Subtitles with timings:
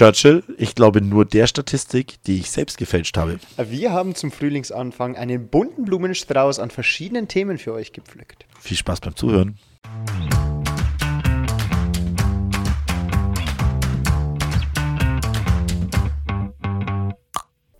[0.00, 3.38] Churchill, ich glaube nur der Statistik, die ich selbst gefälscht habe.
[3.58, 8.46] Wir haben zum Frühlingsanfang einen bunten Blumenstrauß an verschiedenen Themen für euch gepflückt.
[8.58, 9.58] Viel Spaß beim Zuhören.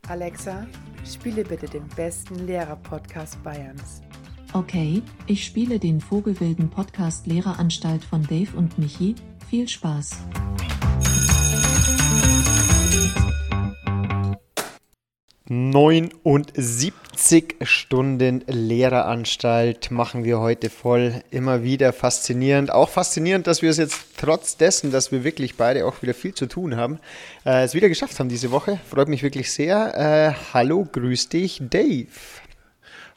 [0.06, 0.66] Alexa,
[1.10, 4.02] spiele bitte den besten Lehrer-Podcast Bayerns.
[4.52, 9.14] Okay, ich spiele den Vogelwilden Podcast Lehreranstalt von Dave und Michi.
[9.48, 10.18] Viel Spaß.
[15.52, 21.24] 79 Stunden Lehreranstalt machen wir heute voll.
[21.32, 22.70] Immer wieder faszinierend.
[22.70, 26.34] Auch faszinierend, dass wir es jetzt trotz dessen, dass wir wirklich beide auch wieder viel
[26.34, 27.00] zu tun haben,
[27.44, 28.78] äh, es wieder geschafft haben diese Woche.
[28.88, 29.92] Freut mich wirklich sehr.
[29.96, 32.06] Äh, hallo, grüß dich, Dave.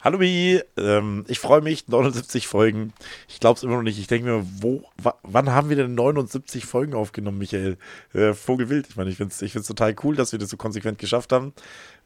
[0.04, 2.92] Hallo Mi, ähm, ich freue mich, 79 Folgen.
[3.30, 4.00] Ich glaube es immer noch nicht.
[4.00, 4.84] Ich denke mir, wo,
[5.24, 7.78] wann haben wir denn 79 Folgen aufgenommen, Michael?
[8.14, 8.88] Äh, Vogelwild.
[8.90, 11.54] Ich meine, ich finde es ich total cool, dass wir das so konsequent geschafft haben.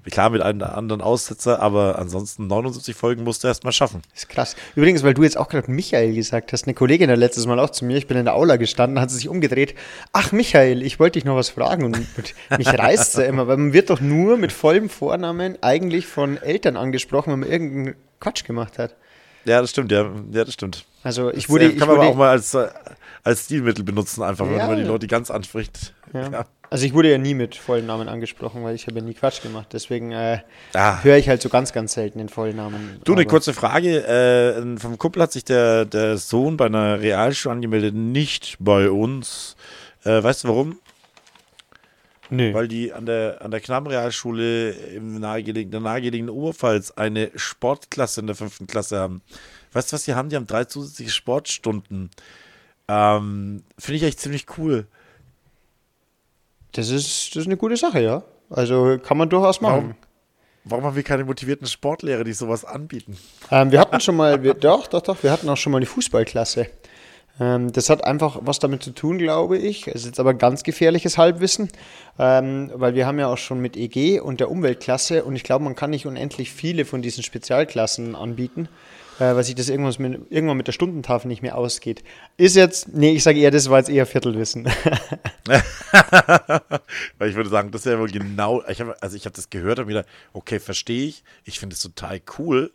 [0.06, 4.02] Klar, mit einem anderen Aussetzer, aber ansonsten 79 Folgen musst du erst mal schaffen.
[4.14, 4.56] Das ist krass.
[4.76, 7.72] Übrigens, weil du jetzt auch gerade Michael gesagt hast, eine Kollegin hat letztes Mal auch
[7.72, 9.76] zu mir, ich bin in der Aula gestanden, hat sie sich umgedreht.
[10.14, 11.84] Ach, Michael, ich wollte dich noch was fragen.
[11.84, 12.00] Und
[12.58, 16.78] mich reißt ja immer, weil man wird doch nur mit vollem Vornamen eigentlich von Eltern
[16.78, 18.96] angesprochen, wenn man irgendeinen Quatsch gemacht hat.
[19.44, 20.86] Ja, das stimmt, ja, ja das stimmt.
[21.04, 21.70] Also ich wurde.
[21.70, 22.56] Das kann man aber auch mal als,
[23.24, 25.94] als Stilmittel benutzen, einfach, ja, wenn man die Leute ganz anspricht.
[26.14, 26.30] Ja.
[26.30, 26.46] ja.
[26.70, 29.42] Also ich wurde ja nie mit vollen Namen angesprochen, weil ich habe ja nie Quatsch
[29.42, 29.70] gemacht.
[29.72, 30.40] Deswegen äh,
[30.74, 31.02] ah.
[31.02, 33.00] höre ich halt so ganz, ganz selten den vollen Namen.
[33.04, 34.06] Du, eine kurze Frage.
[34.06, 39.56] Äh, vom Kumpel hat sich der, der Sohn bei einer Realschule angemeldet, nicht bei uns.
[40.04, 40.80] Äh, weißt du warum?
[42.30, 42.54] Nee.
[42.54, 48.28] Weil die an der, an der Knabenrealschule im nahegelegenen, der nahegelegenen Oberpfalz eine Sportklasse in
[48.28, 49.22] der fünften Klasse haben.
[49.72, 50.28] Weißt du, was sie haben?
[50.28, 52.10] Die haben drei zusätzliche Sportstunden.
[52.90, 54.88] Ähm, Finde ich echt ziemlich cool.
[56.72, 58.24] Das ist, das ist eine gute Sache, ja.
[58.50, 59.74] Also kann man durchaus machen.
[59.74, 59.96] Warum,
[60.64, 63.18] warum haben wir keine motivierten Sportlehrer, die sowas anbieten?
[63.52, 65.86] Ähm, wir hatten schon mal, wir, doch, doch, doch, wir hatten auch schon mal die
[65.86, 66.68] Fußballklasse.
[67.40, 69.88] Ähm, das hat einfach was damit zu tun, glaube ich.
[69.88, 71.70] Es ist jetzt aber ganz gefährliches Halbwissen,
[72.18, 75.64] ähm, weil wir haben ja auch schon mit EG und der Umweltklasse und ich glaube,
[75.64, 78.70] man kann nicht unendlich viele von diesen Spezialklassen anbieten
[79.20, 82.04] äh, weil sich das mit, irgendwann mit der Stundentafel nicht mehr ausgeht.
[82.38, 84.66] Ist jetzt, nee, ich sage eher, das war jetzt eher Viertelwissen.
[87.18, 89.50] weil ich würde sagen, das ist ja wohl genau, ich hab, also ich habe das
[89.50, 92.72] gehört und wieder, okay, verstehe ich, ich finde es total cool.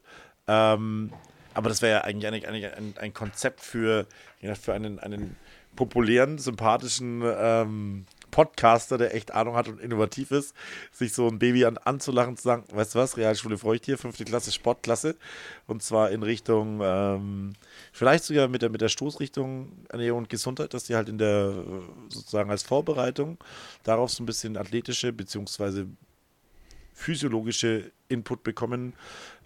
[0.48, 1.12] Ähm,
[1.54, 4.06] aber das wäre ja eigentlich, eigentlich ein, ein, Konzept für,
[4.60, 5.36] für einen, einen
[5.76, 10.54] populären, sympathischen ähm, Podcaster, der echt Ahnung hat und innovativ ist,
[10.90, 14.50] sich so ein Baby an, anzulachen, zu sagen, weißt du was, Realschule Feucht fünfte Klasse,
[14.50, 15.14] Sportklasse.
[15.68, 17.52] Und zwar in Richtung, ähm,
[17.92, 21.52] vielleicht sogar mit der, mit der Stoßrichtung Ernährung und Gesundheit, dass die halt in der,
[22.08, 23.38] sozusagen als Vorbereitung
[23.84, 25.86] darauf so ein bisschen athletische beziehungsweise
[26.92, 28.92] physiologische Input bekommen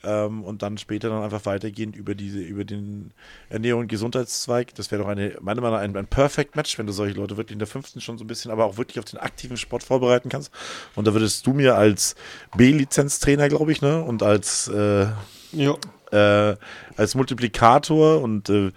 [0.05, 3.13] ähm, und dann später dann einfach weitergehend über diese, über den
[3.49, 4.75] Ernährung- und Gesundheitszweig.
[4.75, 7.37] Das wäre doch eine, meiner Meinung nach ein, ein Perfect Match, wenn du solche Leute
[7.37, 9.83] wirklich in der fünften schon so ein bisschen, aber auch wirklich auf den aktiven Sport
[9.83, 10.53] vorbereiten kannst.
[10.95, 12.15] Und da würdest du mir als
[12.57, 15.07] B-Lizenztrainer, glaube ich, ne, und als äh,
[16.13, 16.57] äh,
[16.97, 18.73] als Multiplikator und äh,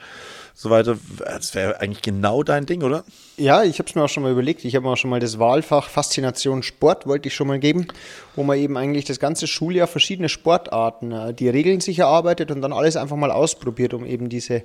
[0.54, 0.98] so weiter.
[1.18, 3.04] Das wäre eigentlich genau dein Ding, oder?
[3.40, 4.66] Ja, ich habe es mir auch schon mal überlegt.
[4.66, 7.88] Ich habe mir auch schon mal das Wahlfach Faszination Sport wollte ich schon mal geben,
[8.36, 12.62] wo man eben eigentlich das ganze Schuljahr verschiedene Sportarten, äh, die Regeln sich erarbeitet und
[12.62, 14.64] dann alles einfach mal ausprobiert, um eben diese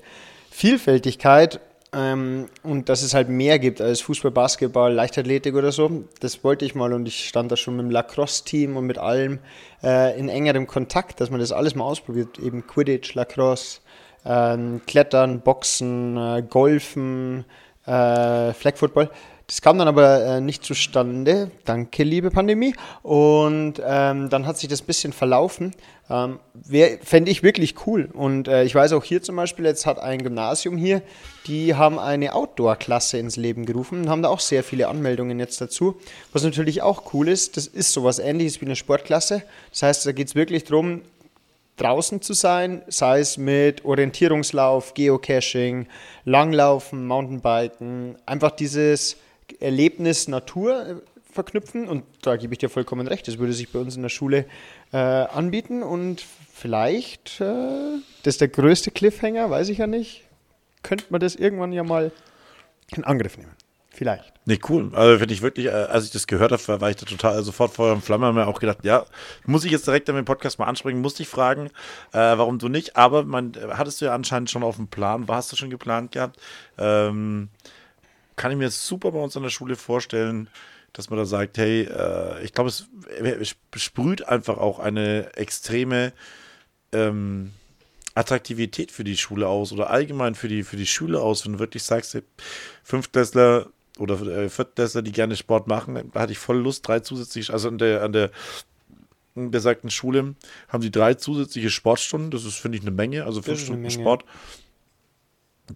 [0.50, 1.60] Vielfältigkeit
[1.92, 6.02] ähm, und dass es halt mehr gibt als Fußball, Basketball, Leichtathletik oder so.
[6.18, 9.38] Das wollte ich mal und ich stand da schon mit dem Lacrosse-Team und mit allem
[9.84, 12.40] äh, in engerem Kontakt, dass man das alles mal ausprobiert.
[12.40, 13.82] Eben Quidditch, Lacrosse,
[14.26, 17.44] ähm, Klettern, Boxen, äh, Golfen,
[17.86, 19.10] äh, Flag Football.
[19.46, 21.50] Das kam dann aber äh, nicht zustande.
[21.66, 22.74] Danke, liebe Pandemie.
[23.02, 25.72] Und ähm, dann hat sich das ein bisschen verlaufen.
[26.08, 26.38] Ähm,
[27.02, 28.08] Fände ich wirklich cool.
[28.14, 31.02] Und äh, ich weiß auch hier zum Beispiel, jetzt hat ein Gymnasium hier,
[31.46, 35.60] die haben eine Outdoor-Klasse ins Leben gerufen und haben da auch sehr viele Anmeldungen jetzt
[35.60, 35.96] dazu.
[36.32, 39.42] Was natürlich auch cool ist, das ist sowas ähnliches wie eine Sportklasse.
[39.70, 41.02] Das heißt, da geht es wirklich darum,
[41.76, 45.86] draußen zu sein, sei es mit Orientierungslauf, Geocaching,
[46.24, 49.16] Langlaufen, Mountainbiken, einfach dieses
[49.60, 50.94] Erlebnis Natur äh,
[51.32, 54.08] verknüpfen und da gebe ich dir vollkommen recht, das würde sich bei uns in der
[54.08, 54.46] Schule
[54.92, 60.22] äh, anbieten und vielleicht, äh, das ist der größte Cliffhanger, weiß ich ja nicht,
[60.82, 62.12] könnte man das irgendwann ja mal
[62.94, 63.52] in Angriff nehmen.
[63.94, 64.32] Vielleicht.
[64.44, 64.90] Nee, cool.
[64.92, 67.72] Also finde ich wirklich, äh, als ich das gehört habe, war ich da total sofort
[67.72, 69.06] Feuer und Flamme und mir auch gedacht, ja,
[69.46, 71.66] muss ich jetzt direkt an den Podcast mal ansprechen, musste ich fragen,
[72.12, 72.96] äh, warum du nicht.
[72.96, 76.40] Aber man, hattest du ja anscheinend schon auf dem Plan, hast du schon geplant gehabt.
[76.76, 77.50] Ähm,
[78.34, 80.48] kann ich mir super bei uns an der Schule vorstellen,
[80.92, 82.88] dass man da sagt, hey, äh, ich glaube, es,
[83.20, 86.12] es sprüht einfach auch eine extreme
[86.92, 87.52] ähm,
[88.14, 91.58] Attraktivität für die Schule aus oder allgemein für die, für die Schule aus, wenn du
[91.58, 92.22] wirklich sagst, hey,
[92.84, 93.66] Fünftklässler
[93.98, 97.68] oder äh, Viertklässler, die gerne Sport machen, da hatte ich voll Lust, drei zusätzliche, also
[97.68, 98.30] an der, an der
[99.34, 100.34] besagten Schule
[100.68, 104.24] haben sie drei zusätzliche Sportstunden, das ist, finde ich, eine Menge, also fünf Stunden Sport.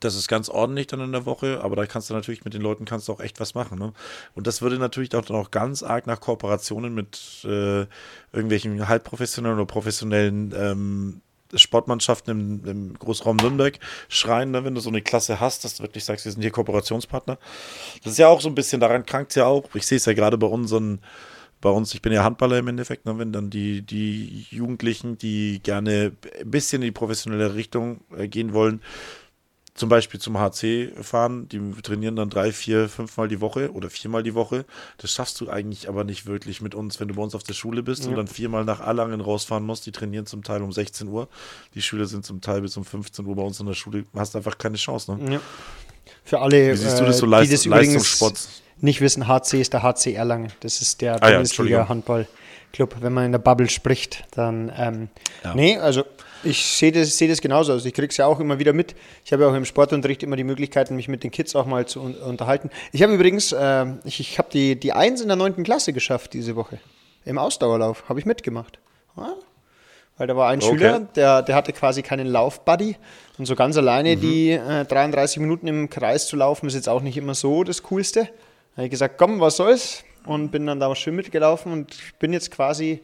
[0.00, 2.60] Das ist ganz ordentlich dann in der Woche, aber da kannst du natürlich mit den
[2.60, 3.78] Leuten kannst du auch echt was machen.
[3.78, 3.94] Ne?
[4.34, 7.86] Und das würde natürlich auch dann auch ganz arg nach Kooperationen mit äh,
[8.30, 11.20] irgendwelchen halbprofessionellen oder professionellen ähm,
[11.54, 13.78] Sportmannschaften im, im, Großraum Nürnberg
[14.08, 16.50] schreien, ne, wenn du so eine Klasse hast, dass du wirklich sagst, wir sind hier
[16.50, 17.38] Kooperationspartner.
[18.02, 19.64] Das ist ja auch so ein bisschen, daran krankt es ja auch.
[19.74, 21.00] Ich sehe es ja gerade bei unseren,
[21.60, 25.60] bei uns, ich bin ja Handballer im Endeffekt, ne, wenn dann die, die Jugendlichen, die
[25.62, 28.80] gerne ein bisschen in die professionelle Richtung äh, gehen wollen,
[29.78, 34.24] zum Beispiel zum HC fahren, die trainieren dann drei, vier, fünfmal die Woche oder viermal
[34.24, 34.64] die Woche.
[34.96, 37.54] Das schaffst du eigentlich aber nicht wirklich mit uns, wenn du bei uns auf der
[37.54, 38.10] Schule bist ja.
[38.10, 39.86] und dann viermal nach Erlangen rausfahren musst.
[39.86, 41.28] Die trainieren zum Teil um 16 Uhr.
[41.74, 44.02] Die Schüler sind zum Teil bis um 15 Uhr bei uns in der Schule.
[44.02, 45.14] Du hast einfach keine Chance.
[45.14, 45.34] Ne?
[45.34, 45.40] Ja.
[46.24, 48.48] Für alle, Wie siehst du das so äh, Leist die Leistungssport?
[48.80, 50.52] Nicht wissen, HC ist der HC Erlangen.
[50.58, 52.96] Das ist der ah, Bundesliga-Handballclub.
[53.00, 54.72] Wenn man in der Bubble spricht, dann.
[54.76, 55.08] Ähm,
[55.44, 55.54] ja.
[55.54, 56.04] Nee, also
[56.44, 57.72] ich sehe das, seh das genauso.
[57.72, 58.94] Also ich kriege es ja auch immer wieder mit.
[59.24, 61.86] Ich habe ja auch im Sportunterricht immer die Möglichkeiten, mich mit den Kids auch mal
[61.86, 62.70] zu un unterhalten.
[62.92, 66.34] Ich habe übrigens, äh, ich, ich habe die, die Eins in der neunten Klasse geschafft
[66.34, 66.78] diese Woche.
[67.24, 68.78] Im Ausdauerlauf habe ich mitgemacht.
[69.16, 69.34] Ja?
[70.16, 70.70] Weil da war ein okay.
[70.70, 72.96] Schüler, der, der hatte quasi keinen Laufbuddy.
[73.38, 74.20] Und so ganz alleine mhm.
[74.20, 77.82] die äh, 33 Minuten im Kreis zu laufen, ist jetzt auch nicht immer so das
[77.84, 78.24] Coolste.
[78.24, 80.04] Da habe ich gesagt, komm, was soll's?
[80.26, 83.00] Und bin dann da schön mitgelaufen und bin jetzt quasi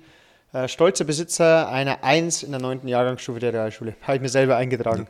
[0.55, 2.87] äh, stolzer Besitzer einer 1 in der 9.
[2.87, 3.97] Jahrgangsstufe der Realschule.
[4.03, 5.09] Habe ich mir selber eingetragen.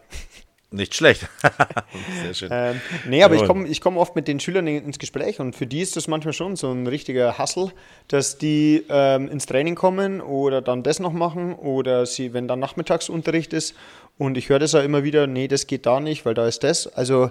[0.70, 1.28] Nicht schlecht.
[2.24, 2.48] Sehr schön.
[2.50, 5.68] Ähm, nee, aber ich komme ich komm oft mit den Schülern ins Gespräch und für
[5.68, 7.70] die ist das manchmal schon so ein richtiger Hassel,
[8.08, 12.58] dass die ähm, ins Training kommen oder dann das noch machen oder sie, wenn dann
[12.58, 13.76] Nachmittagsunterricht ist
[14.18, 16.64] und ich höre das auch immer wieder, nee, das geht da nicht, weil da ist
[16.64, 16.88] das.
[16.88, 17.30] Also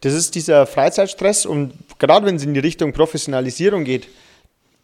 [0.00, 4.08] das ist dieser Freizeitstress und gerade wenn es in die Richtung Professionalisierung geht,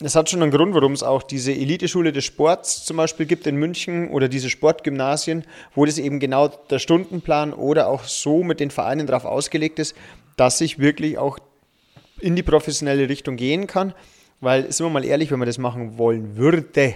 [0.01, 3.47] es hat schon einen Grund, warum es auch diese Eliteschule des Sports zum Beispiel gibt
[3.49, 8.61] in München oder diese Sportgymnasien, wo das eben genau der Stundenplan oder auch so mit
[8.61, 9.97] den Vereinen darauf ausgelegt ist,
[10.37, 11.39] dass ich wirklich auch
[12.21, 13.93] in die professionelle Richtung gehen kann.
[14.41, 16.95] Weil, sind wir mal ehrlich, wenn man das machen wollen würde,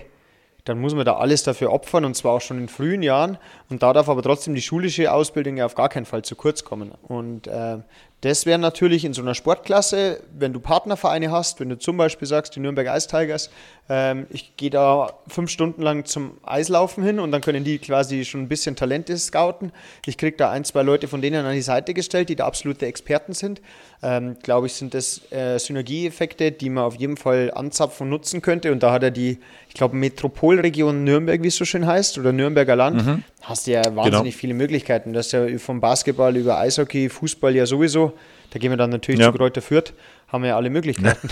[0.64, 3.37] dann muss man da alles dafür opfern und zwar auch schon in frühen Jahren.
[3.69, 6.62] Und da darf aber trotzdem die schulische Ausbildung ja auf gar keinen Fall zu kurz
[6.62, 6.93] kommen.
[7.02, 7.78] Und äh,
[8.22, 12.28] das wäre natürlich in so einer Sportklasse, wenn du Partnervereine hast, wenn du zum Beispiel
[12.28, 13.50] sagst, die Nürnberg Ice Tigers,
[13.88, 18.24] ähm, ich gehe da fünf Stunden lang zum Eislaufen hin und dann können die quasi
[18.24, 19.72] schon ein bisschen Talente scouten.
[20.06, 22.86] Ich kriege da ein, zwei Leute von denen an die Seite gestellt, die da absolute
[22.86, 23.60] Experten sind.
[24.04, 28.40] Ähm, Glaube ich, sind das äh, Synergieeffekte, die man auf jeden Fall anzapfen und nutzen
[28.40, 28.70] könnte.
[28.70, 32.32] Und da hat er die, ich glaube, Metropolregion Nürnberg, wie es so schön heißt, oder
[32.32, 33.25] Nürnberger Land, mhm.
[33.42, 34.40] hast du ja wahnsinnig genau.
[34.40, 35.12] viele Möglichkeiten.
[35.12, 38.12] Das ist ja vom Basketball über Eishockey, Fußball ja sowieso.
[38.50, 39.32] Da gehen wir dann natürlich ja.
[39.32, 39.94] zu Kräuter Fürth,
[40.29, 41.29] haben wir ja alle Möglichkeiten.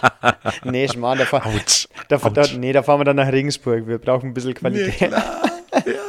[0.64, 1.42] nee, Schmarrn, da, fahr,
[2.08, 3.86] da, da, nee, da fahren wir dann nach Regensburg.
[3.86, 5.00] Wir brauchen ein bisschen Qualität.
[5.00, 6.02] Nee, ja,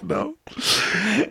[0.00, 0.34] genau.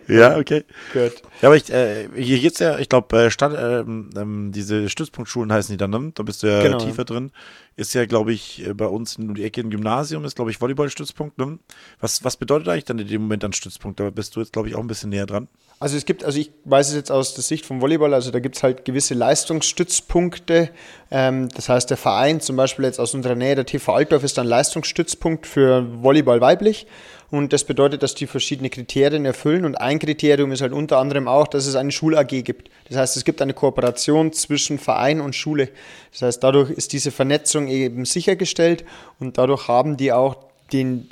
[0.07, 0.63] Ja, okay.
[0.94, 1.22] Gut.
[1.42, 5.74] Ja, aber ich, äh, hier geht's ja, ich glaube, äh, ähm, ähm, diese Stützpunktschulen heißen
[5.74, 6.12] die dann, ne?
[6.16, 6.77] Da bist du ja genau.
[6.77, 7.31] tiefer drin.
[7.77, 10.62] Ist ja, glaube ich, äh, bei uns in die Ecke im Gymnasium, ist, glaube ich,
[10.62, 11.38] Volleyballstützpunkt.
[11.38, 11.60] Ne?
[12.00, 14.00] Was, was bedeutet eigentlich dann in dem Moment dann Stützpunkt?
[14.00, 15.50] Da bist du jetzt, glaube ich, auch ein bisschen näher dran.
[15.77, 18.39] Also es gibt, also ich weiß es jetzt aus der Sicht vom Volleyball, also da
[18.39, 20.70] gibt es halt gewisse Leistungsstützpunkte.
[21.12, 24.39] Ähm, das heißt, der Verein, zum Beispiel jetzt aus unserer Nähe, der TV Altdorf, ist
[24.39, 26.88] ein Leistungsstützpunkt für Volleyball weiblich.
[27.32, 29.65] Und das bedeutet, dass die verschiedene Kriterien erfüllen.
[29.65, 32.70] Und ein Kriterium ist halt unter anderem auch, dass es eine Schul-AG gibt.
[32.88, 35.70] Das heißt, es gibt eine Kooperation zwischen Verein und Schule.
[36.13, 38.86] Das heißt, dadurch ist diese Vernetzung eben sichergestellt
[39.19, 40.38] und dadurch haben die auch
[40.74, 41.10] den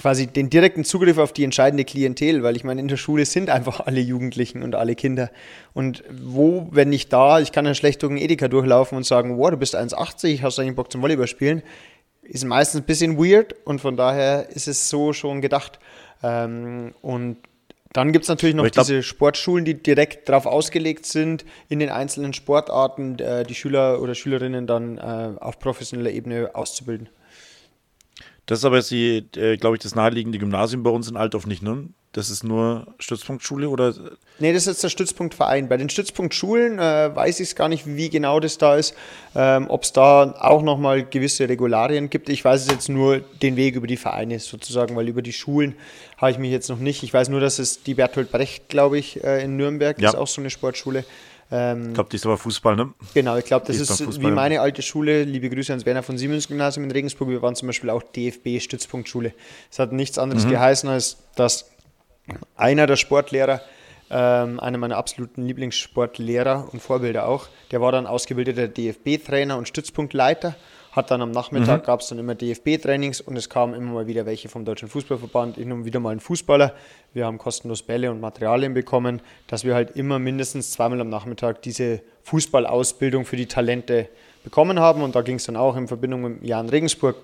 [0.00, 3.50] quasi den direkten Zugriff auf die entscheidende Klientel, weil ich meine, in der Schule sind
[3.50, 5.30] einfach alle Jugendlichen und alle Kinder.
[5.74, 9.36] Und wo, wenn nicht da, ich kann dann schlecht durch einen Edeka durchlaufen und sagen,
[9.36, 11.62] wow, du bist 1,80, hast eigentlich Bock zum Volleyball spielen?
[12.22, 15.78] Ist meistens ein bisschen weird und von daher ist es so schon gedacht.
[16.22, 17.36] Ähm, und
[17.92, 21.88] dann gibt es natürlich noch glaub, diese Sportschulen, die direkt darauf ausgelegt sind, in den
[21.88, 27.08] einzelnen Sportarten äh, die Schüler oder Schülerinnen dann äh, auf professioneller Ebene auszubilden.
[28.46, 31.46] Das ist aber jetzt die, äh, glaube ich, das naheliegende Gymnasium bei uns in Altdorf
[31.46, 31.88] nicht, ne?
[32.12, 33.94] Das ist nur Stützpunktschule oder?
[34.40, 35.68] Nee, das ist jetzt der Stützpunktverein.
[35.68, 38.94] Bei den Stützpunktschulen äh, weiß ich es gar nicht, wie genau das da ist,
[39.36, 42.28] ähm, ob es da auch nochmal gewisse Regularien gibt.
[42.28, 45.76] Ich weiß es jetzt nur den Weg über die Vereine sozusagen, weil über die Schulen
[46.16, 47.04] habe ich mich jetzt noch nicht.
[47.04, 50.08] Ich weiß nur, dass es die Bertolt Brecht, glaube ich, äh, in Nürnberg ja.
[50.08, 51.04] ist auch so eine Sportschule.
[51.52, 52.92] Ähm, Ich glaube, die ist aber Fußball, ne?
[53.14, 55.22] Genau, ich glaube, das Die ist ist wie meine alte Schule.
[55.22, 57.28] Liebe Grüße ans Werner von Siemens Gymnasium in Regensburg.
[57.28, 59.32] Wir waren zum Beispiel auch DFB-Stützpunktschule.
[59.70, 60.50] Es hat nichts anderes Mhm.
[60.50, 61.66] geheißen, als dass
[62.56, 63.60] einer der Sportlehrer,
[64.10, 70.56] ähm, einer meiner absoluten Lieblingssportlehrer und Vorbilder auch, der war dann ausgebildeter DFB-Trainer und Stützpunktleiter.
[70.92, 74.26] Hat dann am Nachmittag gab es dann immer DFB-Trainings und es kamen immer mal wieder
[74.26, 76.74] welche vom Deutschen Fußballverband, hin und wieder mal ein Fußballer.
[77.14, 81.62] Wir haben kostenlos Bälle und Materialien bekommen, dass wir halt immer mindestens zweimal am Nachmittag
[81.62, 84.08] diese Fußballausbildung für die Talente
[84.42, 85.02] bekommen haben.
[85.02, 87.14] Und da ging es dann auch in Verbindung mit Jan Regensburg.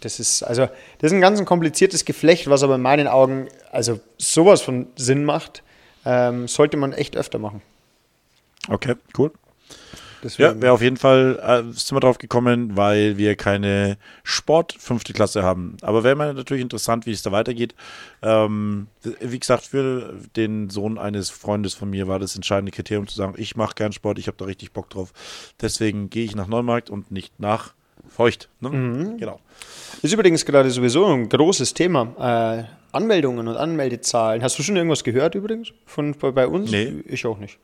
[0.00, 0.66] Das ist also
[0.98, 5.24] das ist ein ganz kompliziertes Geflecht, was aber in meinen Augen also sowas von Sinn
[5.24, 5.62] macht.
[6.04, 7.62] Ähm, sollte man echt öfter machen.
[8.68, 9.30] Okay, cool.
[10.22, 14.72] Deswegen, Ja, wäre auf jeden Fall, äh, sind wir drauf gekommen, weil wir keine Sport
[14.78, 15.76] fünfte Klasse haben.
[15.82, 17.74] Aber wäre mal natürlich interessant, wie es da weitergeht.
[18.22, 18.86] Ähm,
[19.20, 23.34] wie gesagt, für den Sohn eines Freundes von mir war das entscheidende Kriterium zu sagen,
[23.36, 25.12] ich mache gern Sport, ich habe da richtig Bock drauf.
[25.60, 27.74] Deswegen gehe ich nach Neumarkt und nicht nach
[28.08, 28.48] Feucht.
[28.60, 28.70] Ne?
[28.70, 29.18] Mhm.
[29.18, 29.40] Genau.
[30.02, 32.64] Ist übrigens gerade sowieso ein großes Thema.
[32.64, 34.42] Äh, Anmeldungen und Anmeldezahlen.
[34.42, 36.70] Hast du schon irgendwas gehört übrigens von bei, bei uns?
[36.70, 37.02] Nee.
[37.06, 37.58] Ich auch nicht.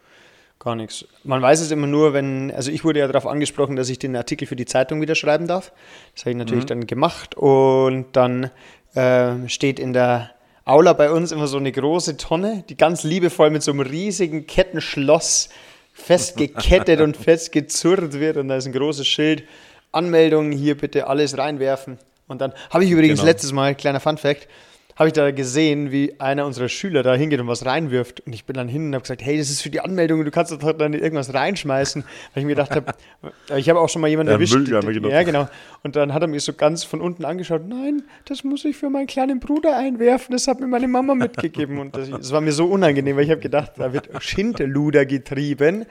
[0.58, 1.04] Gar nichts.
[1.22, 4.16] Man weiß es immer nur, wenn, also ich wurde ja darauf angesprochen, dass ich den
[4.16, 5.72] Artikel für die Zeitung wieder schreiben darf.
[6.14, 8.50] Das habe ich natürlich dann gemacht und dann
[8.94, 10.30] äh, steht in der
[10.64, 14.46] Aula bei uns immer so eine große Tonne, die ganz liebevoll mit so einem riesigen
[14.46, 15.48] Kettenschloss
[15.92, 19.44] festgekettet und festgezurrt wird und da ist ein großes Schild,
[19.92, 21.98] Anmeldung, hier bitte alles reinwerfen.
[22.26, 23.30] Und dann habe ich übrigens Genau.
[23.30, 24.48] letztes Mal, kleiner Funfact,
[24.96, 28.20] habe ich da gesehen, wie einer unserer Schüler da hingeht und was reinwirft.
[28.26, 30.30] Und ich bin dann hin und habe gesagt, hey, das ist für die Anmeldung, du
[30.32, 32.02] kannst da nicht irgendwas reinschmeißen.
[32.02, 32.92] Weil ich mir gedacht habe,
[33.56, 34.54] ich habe auch schon mal jemanden Ja, erwischt.
[34.54, 35.08] Müll, ja, genau.
[35.08, 35.48] ja, genau.
[35.84, 38.90] Und dann hat er mich so ganz von unten angeschaut, nein, das muss ich für
[38.90, 41.78] meinen kleinen Bruder einwerfen, das hat mir meine Mama mitgegeben.
[41.78, 45.86] Und das, das war mir so unangenehm, weil ich habe gedacht, da wird Schindluder getrieben.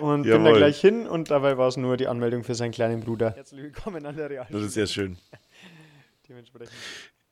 [0.00, 0.58] Und bin da Jawohl.
[0.58, 3.32] gleich hin und dabei war es nur die Anmeldung für seinen kleinen Bruder.
[3.36, 4.64] Herzlich willkommen an der Das Realschule.
[4.66, 5.16] ist sehr schön.
[6.28, 6.72] Dementsprechend.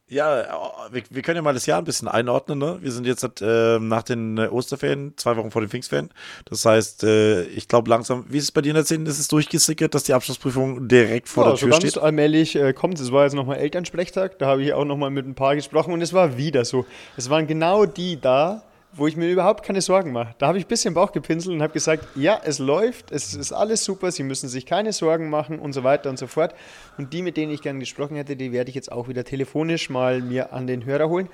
[0.09, 2.59] Ja, wir, wir können ja mal das Jahr ein bisschen einordnen.
[2.59, 2.79] Ne?
[2.81, 6.11] Wir sind jetzt äh, nach den äh, Osterferien, zwei Wochen vor den Pfingstferien.
[6.47, 9.09] Das heißt, äh, ich glaube langsam, wie ist es bei dir in der Szene?
[9.09, 12.03] Ist es durchgesickert, dass die Abschlussprüfung direkt vor Ja, der so Tür ganz steht?
[12.03, 13.03] allmählich äh, kommt es.
[13.03, 16.03] Es war jetzt nochmal Elternsprechtag, da habe ich auch nochmal mit ein paar gesprochen und
[16.03, 16.87] es war wieder so.
[17.17, 20.35] Es waren genau die da, wo ich mir überhaupt keine Sorgen mache.
[20.39, 23.53] Da habe ich ein bisschen Bauch gepinselt und habe gesagt, ja, es läuft, es ist
[23.53, 26.55] alles super, sie müssen sich keine Sorgen machen und so weiter und so fort.
[26.99, 29.91] Und die, mit denen ich gerne gesprochen hätte, die werde ich jetzt auch wieder telefonisch
[29.91, 31.29] mal mir an den Hörer holen.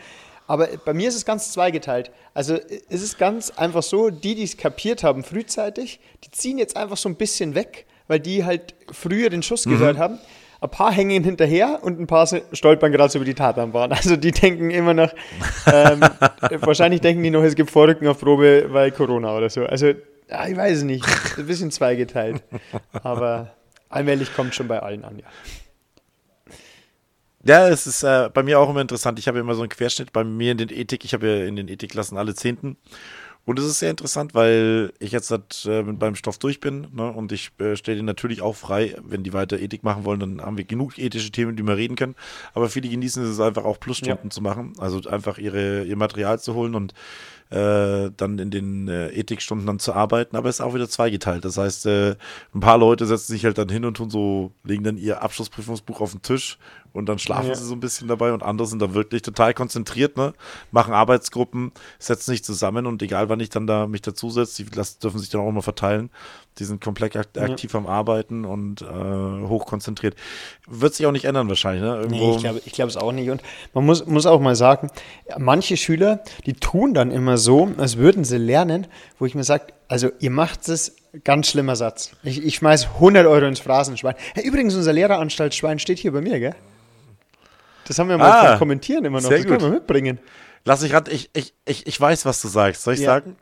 [0.46, 2.10] Aber bei mir ist es ganz zweigeteilt.
[2.34, 2.58] Also
[2.88, 6.96] es ist ganz einfach so, die, die es kapiert haben frühzeitig, die ziehen jetzt einfach
[6.96, 10.18] so ein bisschen weg, weil die halt früher den Schuss gehört haben.
[10.66, 13.92] Ein paar hängen hinterher und ein paar stolpern gerade so über die Tatanbahn.
[13.96, 15.12] Also die denken immer noch,
[15.72, 16.00] ähm,
[16.60, 19.64] wahrscheinlich denken die noch, es gibt Vorrücken auf Probe, weil Corona oder so.
[19.64, 19.92] Also
[20.28, 21.06] ja, ich weiß es nicht.
[21.38, 22.42] Ein bisschen zweigeteilt.
[22.92, 23.54] Aber
[23.88, 25.26] allmählich kommt schon bei allen an, ja.
[27.44, 29.20] Ja, es ist äh, bei mir auch immer interessant.
[29.20, 31.04] Ich habe immer so einen Querschnitt bei mir in den Ethik.
[31.04, 32.76] Ich habe ja in den Ethikklassen alle Zehnten.
[33.46, 36.88] Und es ist sehr interessant, weil ich jetzt halt, äh, mit beim Stoff durch bin
[36.92, 37.12] ne?
[37.12, 40.40] und ich äh, stelle den natürlich auch frei, wenn die weiter Ethik machen wollen, dann
[40.40, 42.16] haben wir genug ethische Themen, die wir reden können.
[42.54, 46.54] Aber viele genießen es einfach auch Plusstunden zu machen, also einfach ihre, ihr Material zu
[46.54, 46.92] holen und
[47.50, 51.44] äh, dann in den äh, Ethikstunden dann zu arbeiten, aber es ist auch wieder zweigeteilt.
[51.44, 52.16] Das heißt, äh,
[52.54, 56.00] ein paar Leute setzen sich halt dann hin und tun so, legen dann ihr Abschlussprüfungsbuch
[56.00, 56.58] auf den Tisch
[56.92, 57.54] und dann schlafen Ja.
[57.54, 60.32] sie so ein bisschen dabei und andere sind da wirklich total konzentriert, ne?
[60.72, 64.98] Machen Arbeitsgruppen, setzen sich zusammen und egal wann ich dann da mich dazusetze, die lassen,
[65.00, 66.10] dürfen sich dann auch immer verteilen.
[66.58, 70.14] Die sind komplett akt aktiv am Arbeiten und äh, hochkonzentriert.
[70.66, 71.96] Wird sich auch nicht ändern wahrscheinlich, ne?
[71.96, 73.28] Irgendwo, Nee, ich glaube ich glaube es auch nicht.
[73.30, 73.42] Und
[73.74, 74.88] man muss, muss auch mal sagen,
[75.28, 78.86] ja, manche Schüler, die tun dann immer so, als würden sie lernen,
[79.18, 82.10] wo ich mir sage, also ihr macht es, ganz schlimmer Satz.
[82.22, 84.14] Ich, ich schmeiß 100 Euro ins Phrasenschwein.
[84.34, 86.54] Hey, übrigens, unser Lehreranstalт Schwein steht hier bei mir, gell?
[87.86, 89.28] Das haben wir mal Ah, Kommentieren immer noch.
[89.28, 89.68] sehr das können gut.
[89.68, 90.18] wir mitbringen.
[90.64, 92.82] Lass ich ran, ich, ich, ich, ich weiß, was du sagst.
[92.82, 93.06] Soll ich Ja.
[93.06, 93.36] sagen?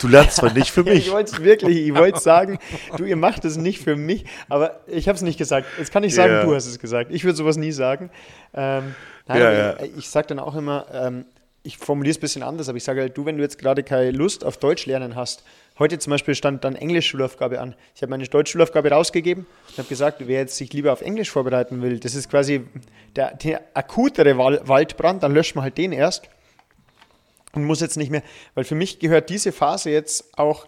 [0.00, 1.12] Du lernst zwar nicht für Ja, ich mich.
[1.12, 2.58] wollte es wirklich, ich wollte sagen,
[2.96, 5.66] du, ihr macht es nicht für mich, aber ich habe es nicht gesagt.
[5.78, 6.44] Jetzt kann ich sagen, Ja.
[6.44, 7.10] du hast es gesagt.
[7.12, 8.10] Ich würde sowas nie sagen.
[8.54, 8.94] Ähm,
[9.26, 9.76] nein, Ja, ja.
[9.82, 11.24] Ich, ich sage dann auch immer, ähm,
[11.62, 13.82] ich formuliere es ein bisschen anders, aber ich sage halt, du, wenn du jetzt gerade
[13.82, 15.44] keine Lust auf Deutsch lernen hast,
[15.78, 17.74] heute zum Beispiel stand dann Englisch-Schulaufgabe an.
[17.94, 21.82] Ich habe meine Deutsch-Schulaufgabe rausgegeben und habe gesagt, wer jetzt sich lieber auf Englisch vorbereiten
[21.82, 22.62] will, das ist quasi
[23.16, 26.22] der, der akutere Wal Waldbrand, dann löscht man halt den erst
[27.52, 28.22] und muss jetzt nicht mehr,
[28.54, 30.66] weil für mich gehört diese Phase jetzt auch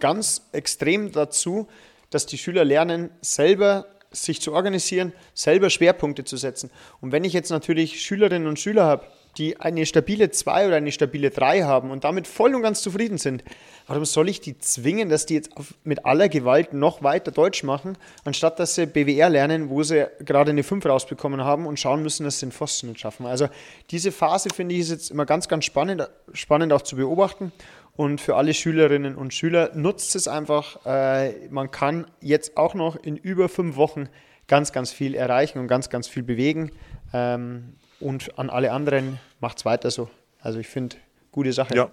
[0.00, 1.68] ganz extrem dazu,
[2.10, 6.70] dass die Schüler lernen, selber sich zu organisieren, selber Schwerpunkte zu setzen.
[7.00, 10.92] Und wenn ich jetzt natürlich Schülerinnen und Schüler habe, die eine stabile 2 oder eine
[10.92, 13.44] stabile 3 haben und damit voll und ganz zufrieden sind,
[13.86, 15.50] warum soll ich die zwingen, dass die jetzt
[15.84, 20.50] mit aller Gewalt noch weiter Deutsch machen, anstatt dass sie BWR lernen, wo sie gerade
[20.50, 23.26] eine 5 rausbekommen haben und schauen müssen, dass sie den Pfosten nicht schaffen.
[23.26, 23.48] Also
[23.90, 27.52] diese Phase finde ich ist jetzt immer ganz, ganz spannend, spannend auch zu beobachten.
[27.96, 30.84] Und für alle Schülerinnen und Schüler nutzt es einfach.
[30.84, 34.08] Äh, man kann jetzt auch noch in über fünf Wochen
[34.48, 36.72] ganz, ganz viel erreichen und ganz, ganz viel bewegen.
[37.12, 37.74] Ähm,
[38.04, 40.10] und an alle anderen macht es weiter so.
[40.40, 40.96] Also ich finde,
[41.32, 41.74] gute Sache.
[41.74, 41.90] Ja.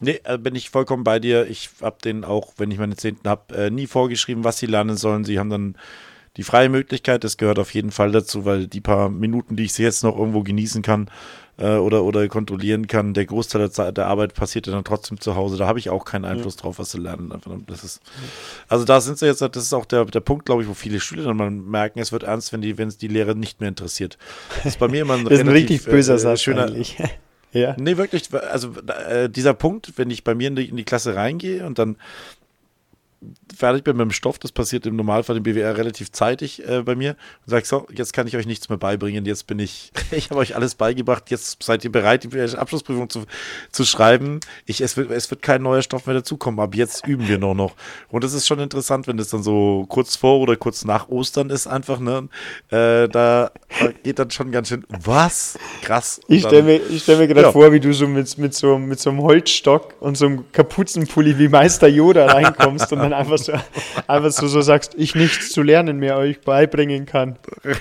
[0.00, 1.46] Nee, äh, bin ich vollkommen bei dir.
[1.46, 4.96] Ich habe denen auch, wenn ich meine Zehnten habe, äh, nie vorgeschrieben, was sie lernen
[4.96, 5.24] sollen.
[5.24, 5.76] Sie haben dann
[6.36, 9.78] die freie Möglichkeit, das gehört auf jeden Fall dazu, weil die paar Minuten, die ich
[9.78, 11.08] jetzt noch irgendwo genießen kann
[11.58, 15.36] äh, oder, oder kontrollieren kann, der Großteil der, Zeit, der Arbeit passiert dann trotzdem zu
[15.36, 15.56] Hause.
[15.56, 16.62] Da habe ich auch keinen Einfluss ja.
[16.62, 17.32] drauf, was sie lernen.
[17.66, 18.00] Das ist,
[18.68, 21.00] also da sind sie jetzt, das ist auch der, der Punkt, glaube ich, wo viele
[21.00, 23.68] Schüler dann mal merken, es wird ernst, wenn die, wenn es die Lehrer nicht mehr
[23.68, 24.18] interessiert.
[24.56, 26.96] Das ist bei mir immer ein, das ist ein richtig böser äh, Satz schöner, eigentlich.
[27.54, 27.76] Ja.
[27.78, 28.72] Nee, wirklich, also
[29.08, 31.96] äh, dieser Punkt, wenn ich bei mir in die, in die Klasse reingehe und dann
[33.56, 36.94] fertig bin mit dem Stoff, das passiert im Normalfall im BWR relativ zeitig äh, bei
[36.94, 37.10] mir
[37.46, 40.40] und sage so, jetzt kann ich euch nichts mehr beibringen, jetzt bin ich, ich habe
[40.40, 43.24] euch alles beigebracht, jetzt seid ihr bereit, die Abschlussprüfung zu,
[43.70, 44.40] zu schreiben.
[44.66, 47.54] Ich, es, wird, es wird kein neuer Stoff mehr dazukommen, aber jetzt üben wir nur
[47.54, 47.74] noch.
[48.08, 51.50] Und es ist schon interessant, wenn das dann so kurz vor oder kurz nach Ostern
[51.50, 52.28] ist, einfach, ne?
[52.70, 53.50] Äh, da,
[54.02, 55.58] geht dann schon ganz schön, was?
[55.82, 56.20] Krass.
[56.26, 57.52] Und ich stelle mir, stell mir gerade ja.
[57.52, 61.38] vor, wie du so mit, mit, so mit so einem Holzstock und so einem Kapuzenpulli
[61.38, 63.52] wie Meister Yoda reinkommst und dann einfach so,
[64.06, 67.36] einfach so, so sagst, ich nichts zu lernen mehr euch beibringen kann.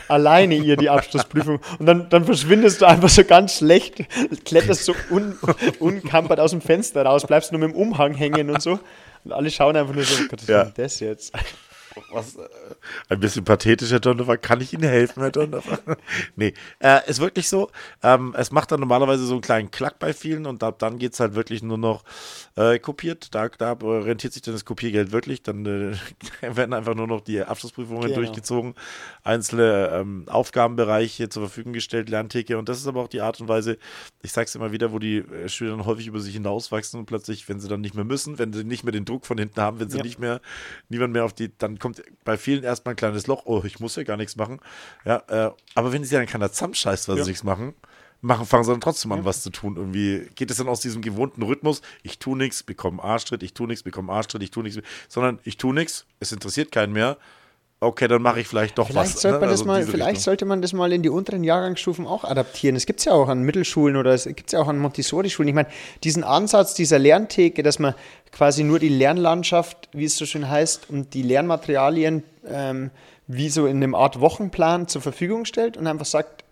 [0.07, 1.59] Alleine ihr die Abschlussprüfung.
[1.79, 4.03] Und dann, dann verschwindest du einfach so ganz schlecht,
[4.45, 5.37] kletterst so un,
[5.79, 8.79] unkampert aus dem Fenster raus, bleibst nur mit dem Umhang hängen und so.
[9.23, 10.61] Und alle schauen einfach nur so, oh Gott, was ja.
[10.61, 11.33] ist denn das jetzt?
[12.11, 12.47] Was, äh,
[13.09, 14.37] ein bisschen pathetisch, Herr Donnerfer.
[14.37, 15.79] Kann ich Ihnen helfen, Herr Donnerfer?
[16.35, 17.69] nee, äh, ist wirklich so.
[18.01, 21.13] Ähm, es macht dann normalerweise so einen kleinen Klack bei vielen und ab dann geht
[21.13, 22.03] es halt wirklich nur noch
[22.55, 23.33] äh, kopiert.
[23.35, 25.43] Da, da rentiert sich dann das Kopiergeld wirklich.
[25.43, 25.95] Dann äh,
[26.55, 28.15] werden einfach nur noch die Abschlussprüfungen genau.
[28.15, 28.75] durchgezogen,
[29.23, 32.57] einzelne ähm, Aufgabenbereiche zur Verfügung gestellt, Lerntheke.
[32.57, 33.77] Und das ist aber auch die Art und Weise,
[34.21, 37.05] ich sage es immer wieder, wo die äh, Schüler dann häufig über sich hinauswachsen und
[37.05, 39.61] plötzlich, wenn sie dann nicht mehr müssen, wenn sie nicht mehr den Druck von hinten
[39.61, 40.03] haben, wenn sie ja.
[40.03, 40.41] nicht mehr,
[40.89, 43.95] niemand mehr auf die, dann kommt bei vielen erstmal ein kleines Loch, oh, ich muss
[43.97, 44.59] ja gar nichts machen.
[45.05, 47.23] Ja, äh, aber wenn sie dann keiner zusammenscheißt, weil ja.
[47.23, 47.75] sie nichts machen,
[48.21, 49.25] machen, fangen sie dann trotzdem an, ja.
[49.25, 49.75] was zu tun.
[49.75, 53.67] Irgendwie geht es dann aus diesem gewohnten Rhythmus, ich tue nichts, bekomme Arschtritt, ich tue
[53.67, 57.17] nichts, bekomme Arschtritt, ich tue nichts, sondern ich tue nichts, es interessiert keinen mehr.
[57.83, 59.21] Okay, dann mache ich vielleicht doch vielleicht was.
[59.21, 59.51] Sollte man ne?
[59.51, 60.23] also mal, vielleicht Richtung.
[60.23, 62.75] sollte man das mal in die unteren Jahrgangsstufen auch adaptieren.
[62.75, 65.49] Es gibt es ja auch an Mittelschulen oder es gibt es ja auch an Montessori-Schulen.
[65.49, 65.69] Ich meine,
[66.03, 67.93] diesen Ansatz dieser Lerntheke, dass man
[68.31, 72.91] quasi nur die Lernlandschaft, wie es so schön heißt, und die Lernmaterialien ähm,
[73.27, 76.43] wie so in einem Art Wochenplan zur Verfügung stellt und einfach sagt,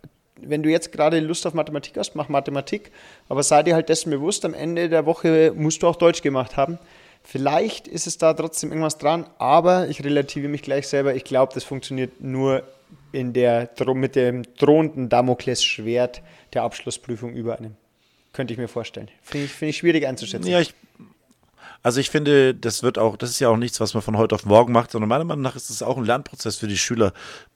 [0.41, 2.91] wenn du jetzt gerade Lust auf Mathematik hast, mach Mathematik,
[3.29, 6.57] aber sei dir halt dessen bewusst, am Ende der Woche musst du auch Deutsch gemacht
[6.57, 6.79] haben.
[7.23, 11.15] Vielleicht ist es da trotzdem irgendwas dran, aber ich relativiere mich gleich selber.
[11.15, 12.63] Ich glaube, das funktioniert nur
[13.11, 16.21] in der, mit dem drohenden Damoklesschwert
[16.53, 17.75] der Abschlussprüfung über einem.
[18.33, 19.09] Könnte ich mir vorstellen.
[19.21, 20.49] Finde ich, find ich schwierig einzuschätzen.
[20.49, 20.73] Ja, ich,
[21.83, 24.35] also ich finde, das wird auch, das ist ja auch nichts, was man von heute
[24.35, 27.13] auf morgen macht, sondern meiner Meinung nach ist es auch ein Lernprozess für die Schüler.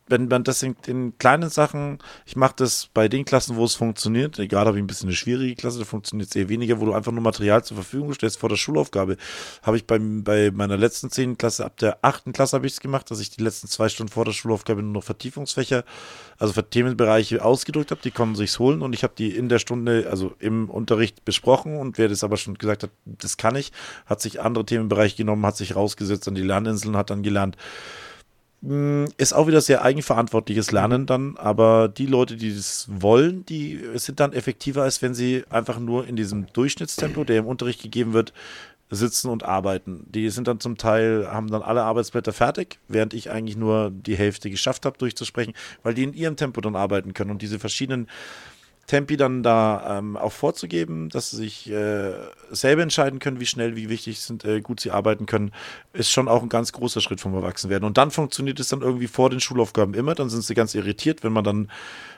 [0.07, 3.75] Wenn man das in, in kleinen Sachen, ich mache das bei den Klassen, wo es
[3.75, 6.85] funktioniert, egal ob ich ein bisschen eine schwierige Klasse, da funktioniert es eher weniger, wo
[6.85, 9.17] du einfach nur Material zur Verfügung stellst vor der Schulaufgabe.
[9.63, 12.79] Habe ich beim, bei meiner letzten zehnten Klasse, ab der achten Klasse habe ich es
[12.79, 15.83] gemacht, dass ich die letzten zwei Stunden vor der Schulaufgabe nur noch Vertiefungsfächer
[16.37, 20.07] also Themenbereiche ausgedrückt habe, die konnten sich's holen und ich habe die in der Stunde,
[20.09, 23.71] also im Unterricht besprochen und wer das aber schon gesagt hat, das kann ich,
[24.05, 27.57] hat sich andere Themenbereiche genommen, hat sich rausgesetzt an die Lerninseln, hat dann gelernt.
[28.65, 33.79] Hm, ist auch wieder sehr eigenverantwortliches Lernen dann, aber die Leute, die das wollen, die
[33.93, 38.13] sind dann effektiver, als wenn sie einfach nur in diesem Durchschnittstempo, der im Unterricht gegeben
[38.13, 38.33] wird,
[38.89, 40.05] sitzen und arbeiten.
[40.09, 44.15] Die sind dann zum Teil, haben dann alle Arbeitsblätter fertig, während ich eigentlich nur die
[44.15, 48.07] Hälfte geschafft habe durchzusprechen, weil die in ihrem Tempo dann arbeiten können und diese verschiedenen
[48.87, 52.13] Tempi dann da ähm, auch vorzugeben, dass sie sich äh,
[52.51, 55.51] selber entscheiden können, wie schnell, wie wichtig sind, äh, gut sie arbeiten können,
[55.93, 57.85] ist schon auch ein ganz großer Schritt vom Erwachsenwerden.
[57.85, 61.23] Und dann funktioniert es dann irgendwie vor den Schulaufgaben immer, dann sind sie ganz irritiert,
[61.23, 61.69] wenn man dann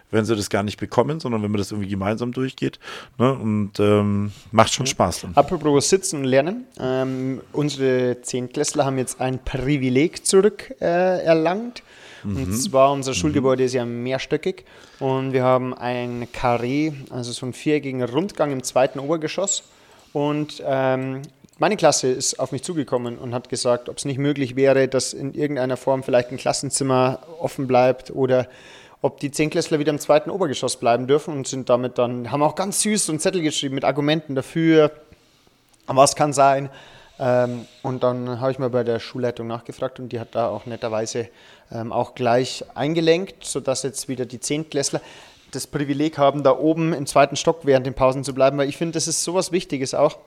[0.10, 2.80] wenn sie das gar nicht bekommen, sondern wenn man das irgendwie gemeinsam durchgeht.
[3.18, 3.34] Ne?
[3.34, 5.32] Und ähm, macht schon Spaß dann.
[5.36, 6.66] Apropos Sitzen und Lernen.
[6.80, 11.84] Ähm, unsere Zehntklässler haben jetzt ein Privileg zurück äh, erlangt.
[12.24, 12.38] Mhm.
[12.38, 14.66] Und zwar unser Schulgebäude ist ja mehrstöckig
[15.00, 19.64] und wir haben ein Karree, also so einen viereckigen Rundgang im zweiten Obergeschoss.
[20.14, 21.22] Und ähm,
[21.60, 25.14] meine Klasse ist auf mich zugekommen und hat gesagt, ob es nicht möglich wäre, dass
[25.14, 28.48] in irgendeiner Form vielleicht ein Klassenzimmer offen bleibt oder
[29.02, 32.56] ob die Zehnklässler wieder im zweiten Obergeschoss bleiben dürfen und sind damit dann, haben auch
[32.56, 34.92] ganz süß so einen Zettel geschrieben mit Argumenten dafür,
[35.88, 36.70] was kann sein.
[37.20, 40.66] Ähm, und dann habe ich mal bei der Schulleitung nachgefragt und die hat da auch
[40.66, 41.30] netterweise
[41.72, 45.02] ähm, auch gleich eingelenkt, sodass jetzt wieder die Zehntklässler
[45.52, 48.78] das Privileg haben, da oben im zweiten Stock während den Pausen zu bleiben, weil ich
[48.78, 50.18] finde, das ist sowas Wichtiges auch,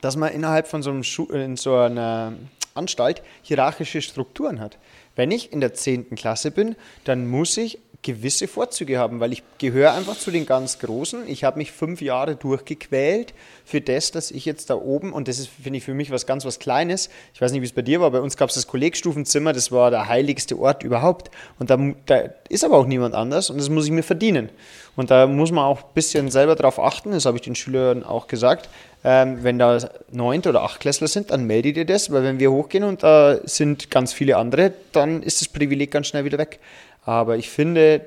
[0.00, 2.32] dass man innerhalb von so, einem Schu in so einer
[2.74, 4.78] Anstalt hierarchische Strukturen hat.
[5.16, 6.14] Wenn ich in der 10.
[6.14, 10.78] Klasse bin, dann muss ich gewisse Vorzüge haben, weil ich gehöre einfach zu den ganz
[10.78, 11.28] Großen.
[11.28, 13.34] Ich habe mich fünf Jahre durchgequält
[13.64, 16.26] für das, dass ich jetzt da oben, und das ist, finde ich, für mich was
[16.26, 17.10] ganz was Kleines.
[17.34, 19.70] Ich weiß nicht, wie es bei dir war, bei uns gab es das Kollegstufenzimmer, das
[19.70, 21.30] war der heiligste Ort überhaupt.
[21.58, 24.48] Und da, da ist aber auch niemand anders und das muss ich mir verdienen.
[24.96, 28.02] Und da muss man auch ein bisschen selber drauf achten, das habe ich den Schülern
[28.02, 28.70] auch gesagt.
[29.02, 29.78] Ähm, wenn da
[30.10, 33.38] neun oder acht Klässler sind, dann meldet ihr das, weil wenn wir hochgehen und da
[33.44, 36.58] sind ganz viele andere, dann ist das Privileg ganz schnell wieder weg.
[37.06, 38.02] Aber ich finde,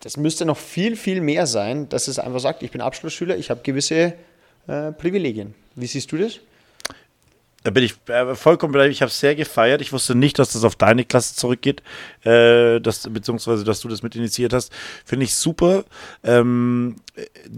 [0.00, 3.48] das müsste noch viel, viel mehr sein, dass es einfach sagt, ich bin Abschlussschüler, ich
[3.48, 4.12] habe gewisse
[4.66, 5.54] äh, Privilegien.
[5.74, 6.40] Wie siehst du das?
[7.66, 9.80] Da bin ich äh, vollkommen bei Ich habe es sehr gefeiert.
[9.80, 11.82] Ich wusste nicht, dass das auf deine Klasse zurückgeht,
[12.22, 14.72] äh, dass, beziehungsweise dass du das mit initiiert hast.
[15.04, 15.82] Finde ich super.
[16.22, 16.94] Ähm,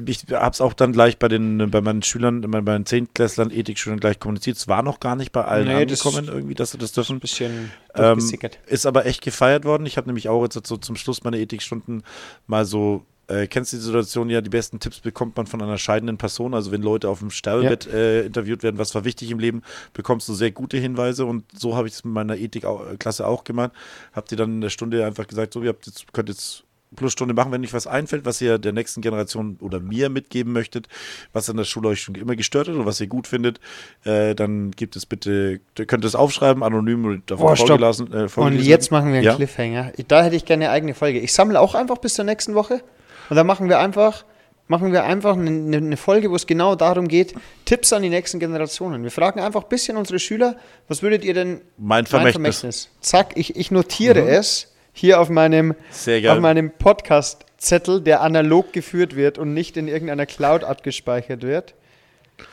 [0.07, 4.01] ich habe es auch dann gleich bei den bei meinen Schülern, bei meinen Zehntklässlern, Ethikschülern
[4.01, 4.57] gleich kommuniziert.
[4.57, 7.17] Es war noch gar nicht bei allen nee, angekommen, das irgendwie, dass sie das dürfen.
[7.17, 8.19] Ein bisschen ähm,
[8.65, 9.85] ist aber echt gefeiert worden.
[9.85, 12.03] Ich habe nämlich auch jetzt so zum Schluss meiner Ethikstunden
[12.47, 15.79] mal so äh, kennst du die Situation, ja, die besten Tipps bekommt man von einer
[15.79, 16.55] scheidenden Person.
[16.55, 17.93] Also wenn Leute auf dem Sterbebett ja.
[17.93, 19.63] äh, interviewt werden, was war wichtig im Leben,
[19.93, 23.73] bekommst du sehr gute Hinweise und so habe ich es mit meiner Ethikklasse auch gemacht.
[24.13, 26.65] Habt ihr dann in der Stunde einfach gesagt, so, ihr habt jetzt, könnt jetzt
[26.97, 30.89] Plusstunde machen, wenn euch was einfällt, was ihr der nächsten Generation oder mir mitgeben möchtet,
[31.35, 33.61] was an der Schule euch schon immer gestört hat oder was ihr gut findet,
[34.05, 38.11] äh, dann gibt es bitte, ihr könnt es aufschreiben, anonym oder davon oh, vorgelesen.
[38.13, 39.35] Äh, Und jetzt machen wir einen ja?
[39.35, 39.93] Cliffhanger.
[40.09, 41.19] Da hätte ich gerne eine eigene Folge.
[41.19, 42.83] Ich sammle auch einfach bis zur nächsten Woche
[43.29, 44.25] und dann machen wir einfach,
[44.67, 48.39] machen wir einfach eine, eine Folge, wo es genau darum geht, Tipps an die nächsten
[48.39, 49.03] Generationen.
[49.03, 50.57] Wir fragen einfach ein bisschen unsere Schüler,
[50.89, 52.35] was würdet ihr denn mein Vermächtnis.
[52.35, 52.89] Mein Vermächtnis.
[53.01, 54.29] Zack, ich, ich notiere mhm.
[54.29, 60.27] es hier auf meinem, auf meinem Podcast-Zettel, der analog geführt wird und nicht in irgendeiner
[60.27, 61.75] Cloud abgespeichert wird.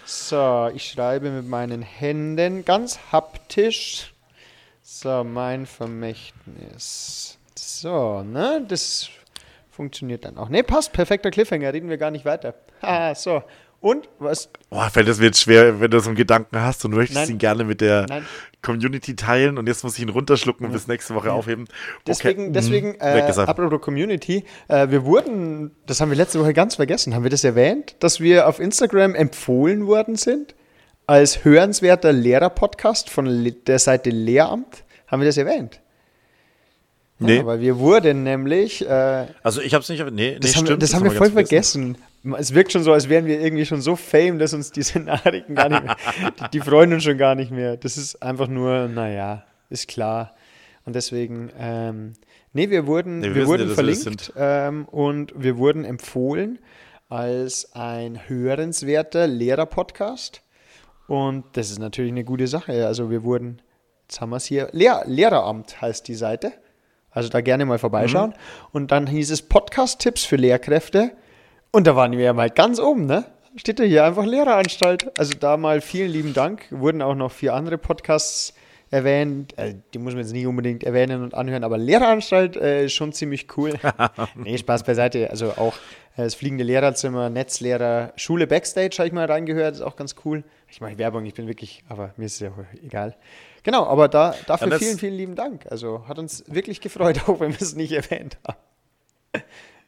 [0.05, 4.13] So, ich schreibe mit meinen Händen ganz haptisch.
[4.81, 7.37] So, mein Vermächtnis.
[7.55, 8.63] So, ne?
[8.67, 9.09] Das
[9.75, 10.49] funktioniert dann auch.
[10.49, 12.55] Ne, passt, perfekter Cliffhanger, reden wir gar nicht weiter.
[12.81, 13.43] Ah, so.
[13.81, 14.49] Und was?
[14.69, 17.29] Boah, fällt das wird schwer, wenn du so einen Gedanken hast und du möchtest Nein.
[17.31, 18.25] ihn gerne mit der Nein.
[18.63, 21.33] Community teilen und jetzt muss ich ihn runterschlucken und bis nächste Woche ja.
[21.33, 21.65] aufheben.
[21.65, 22.03] Okay.
[22.07, 23.01] Deswegen, deswegen mhm.
[23.01, 27.29] äh, apropos Community, äh, wir wurden, das haben wir letzte Woche ganz vergessen, haben wir
[27.29, 30.55] das erwähnt, dass wir auf Instagram empfohlen worden sind
[31.05, 34.83] als hörenswerter Lehrer-Podcast von der Seite Lehramt?
[35.05, 35.79] Haben wir das erwähnt?
[37.17, 37.37] Nee.
[37.37, 38.85] Ja, weil wir wurden nämlich.
[38.87, 40.03] Äh, also ich habe es nicht.
[40.11, 41.95] Nee, das nee, haben, stimmt, das, das haben wir voll vergessen.
[41.95, 42.35] vergessen.
[42.37, 45.55] Es wirkt schon so, als wären wir irgendwie schon so fame, dass uns diese Nachrichten
[45.55, 45.95] gar nicht mehr.
[46.39, 47.77] die, die freuen uns schon gar nicht mehr.
[47.77, 50.35] Das ist einfach nur, naja, ist klar.
[50.85, 52.13] Und deswegen, ähm,
[52.53, 56.59] nee, wir wurden, nee, wir, wir wurden ja, verlinkt ähm, und wir wurden empfohlen
[57.07, 60.41] als ein hörenswerter Lehrer-Podcast.
[61.07, 62.85] Und das ist natürlich eine gute Sache.
[62.85, 63.61] Also wir wurden,
[64.07, 66.53] jetzt haben wir es hier, Lehr Lehreramt heißt die Seite.
[67.15, 68.29] Also da gerne mal vorbeischauen.
[68.29, 68.67] Mhm.
[68.71, 71.11] Und dann hieß es Podcast-Tipps für Lehrkräfte.
[71.71, 73.25] Und da waren wir ja mal ganz oben, ne?
[73.55, 75.17] Steht da hier einfach Lehreranstalt.
[75.17, 76.67] Also da mal vielen lieben Dank.
[76.69, 78.53] Wurden auch noch vier andere Podcasts
[78.91, 79.53] erwähnt.
[79.57, 83.13] Also die muss man jetzt nicht unbedingt erwähnen und anhören, aber Lehreranstalt äh, ist schon
[83.13, 83.73] ziemlich cool.
[84.35, 85.29] nee, Spaß beiseite.
[85.29, 85.75] Also auch
[86.17, 90.43] äh, das fliegende Lehrerzimmer, Netzlehrer, Schule Backstage habe ich mal reingehört, ist auch ganz cool.
[90.69, 92.51] Ich mache Werbung, ich bin wirklich, aber mir ist es ja
[92.83, 93.15] egal.
[93.65, 95.65] Genau, aber da, dafür ja, vielen, vielen lieben Dank.
[95.71, 99.43] Also hat uns wirklich gefreut, auch wenn wir es nicht erwähnt haben.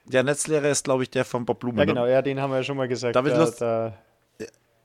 [0.05, 1.77] Der Netzlehrer ist, glaube ich, der von Bob Blumen.
[1.77, 1.93] Ja, ne?
[1.93, 3.15] genau, ja, den haben wir ja schon mal gesagt.
[3.15, 3.93] Da, da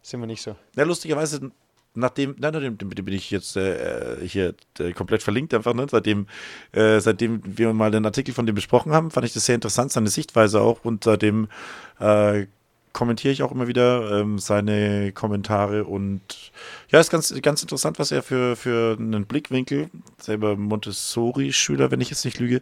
[0.02, 0.56] sind wir nicht so.
[0.76, 1.50] Ja, lustigerweise,
[1.94, 5.86] nachdem, nein, nachdem bin ich jetzt äh, hier äh, komplett verlinkt einfach, ne?
[5.90, 6.26] seitdem,
[6.72, 9.90] äh, seitdem wir mal den Artikel von dem besprochen haben, fand ich das sehr interessant,
[9.92, 11.48] seine Sichtweise auch und seitdem
[11.98, 12.46] äh,
[12.92, 16.20] kommentiere ich auch immer wieder ähm, seine Kommentare und
[16.90, 22.10] ja, ist ganz, ganz interessant, was er für, für einen Blickwinkel, selber Montessori-Schüler, wenn ich
[22.10, 22.60] jetzt nicht lüge,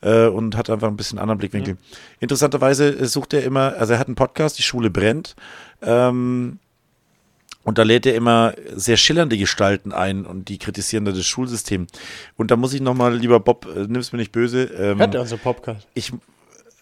[0.00, 1.74] äh, und hat einfach ein bisschen anderen Blickwinkel.
[1.74, 1.78] Mhm.
[2.20, 5.36] Interessanterweise sucht er immer, also er hat einen Podcast, die Schule brennt,
[5.82, 6.58] ähm,
[7.66, 11.88] und da lädt er immer sehr schillernde Gestalten ein und die kritisieren da das Schulsystem.
[12.36, 14.66] Und da muss ich nochmal, lieber Bob, äh, nimm's mir nicht böse.
[14.66, 15.88] Ähm, Hört er unsere Podcast?
[15.94, 16.12] Ich,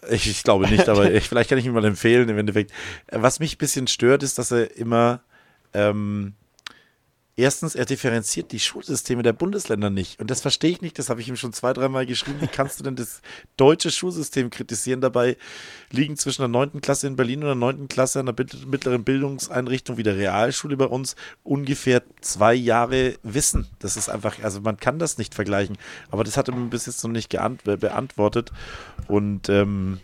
[0.09, 2.71] ich, ich glaube nicht, aber ich, vielleicht kann ich ihm mal empfehlen im Endeffekt.
[3.11, 5.21] Was mich ein bisschen stört, ist, dass er immer
[5.73, 6.33] ähm,
[7.37, 10.21] Erstens, er differenziert die Schulsysteme der Bundesländer nicht.
[10.21, 10.97] Und das verstehe ich nicht.
[10.97, 12.39] Das habe ich ihm schon zwei, dreimal geschrieben.
[12.39, 13.21] Wie kannst du denn das
[13.57, 15.01] deutsche Schulsystem kritisieren?
[15.01, 15.35] Dabei
[15.91, 16.79] liegen zwischen der 9.
[16.79, 17.89] Klasse in Berlin und der 9.
[17.89, 18.33] Klasse der
[18.67, 23.67] mittleren Bildungseinrichtung wie der Realschule bei uns ungefähr zwei Jahre Wissen.
[23.79, 25.77] Das ist einfach, also man kann das nicht vergleichen.
[26.11, 27.29] Aber das hat er mir bis jetzt noch nicht
[27.65, 28.53] beantwortet.
[29.09, 29.99] Und ähm,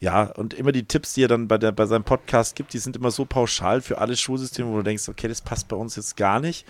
[0.00, 2.78] ja, und immer die Tipps, die er dann bei, der, bei seinem Podcast gibt, die
[2.78, 5.94] sind immer so pauschal für alle Schulsysteme, wo du denkst, okay, das passt bei uns
[5.96, 6.66] jetzt gar nicht.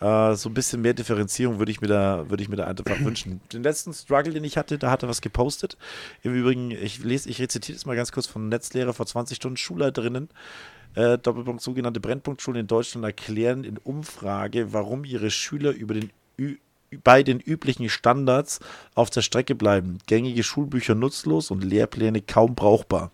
[0.00, 3.00] Äh, so ein bisschen mehr Differenzierung würde ich mir da, würde ich mir da einfach
[3.00, 3.40] wünschen.
[3.52, 5.78] Den letzten Struggle, den ich hatte, da hat er was gepostet.
[6.22, 9.56] Im Übrigen, ich lese, ich rezitiere das mal ganz kurz von Netzlehrer vor 20 Stunden
[9.56, 10.28] Schulleiterinnen.
[10.94, 16.56] Äh, Doppelpunkt sogenannte Brennpunktschulen in Deutschland erklären in Umfrage, warum ihre Schüler über den Ü
[17.02, 18.60] bei den üblichen Standards
[18.94, 19.98] auf der Strecke bleiben.
[20.06, 23.10] Gängige Schulbücher nutzlos und Lehrpläne kaum brauchbar.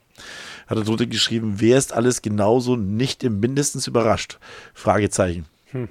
[0.67, 4.39] Hat er drunter geschrieben, wer ist alles genauso nicht im Mindestens überrascht?
[4.75, 5.47] Fragezeichen.
[5.73, 5.89] Hm.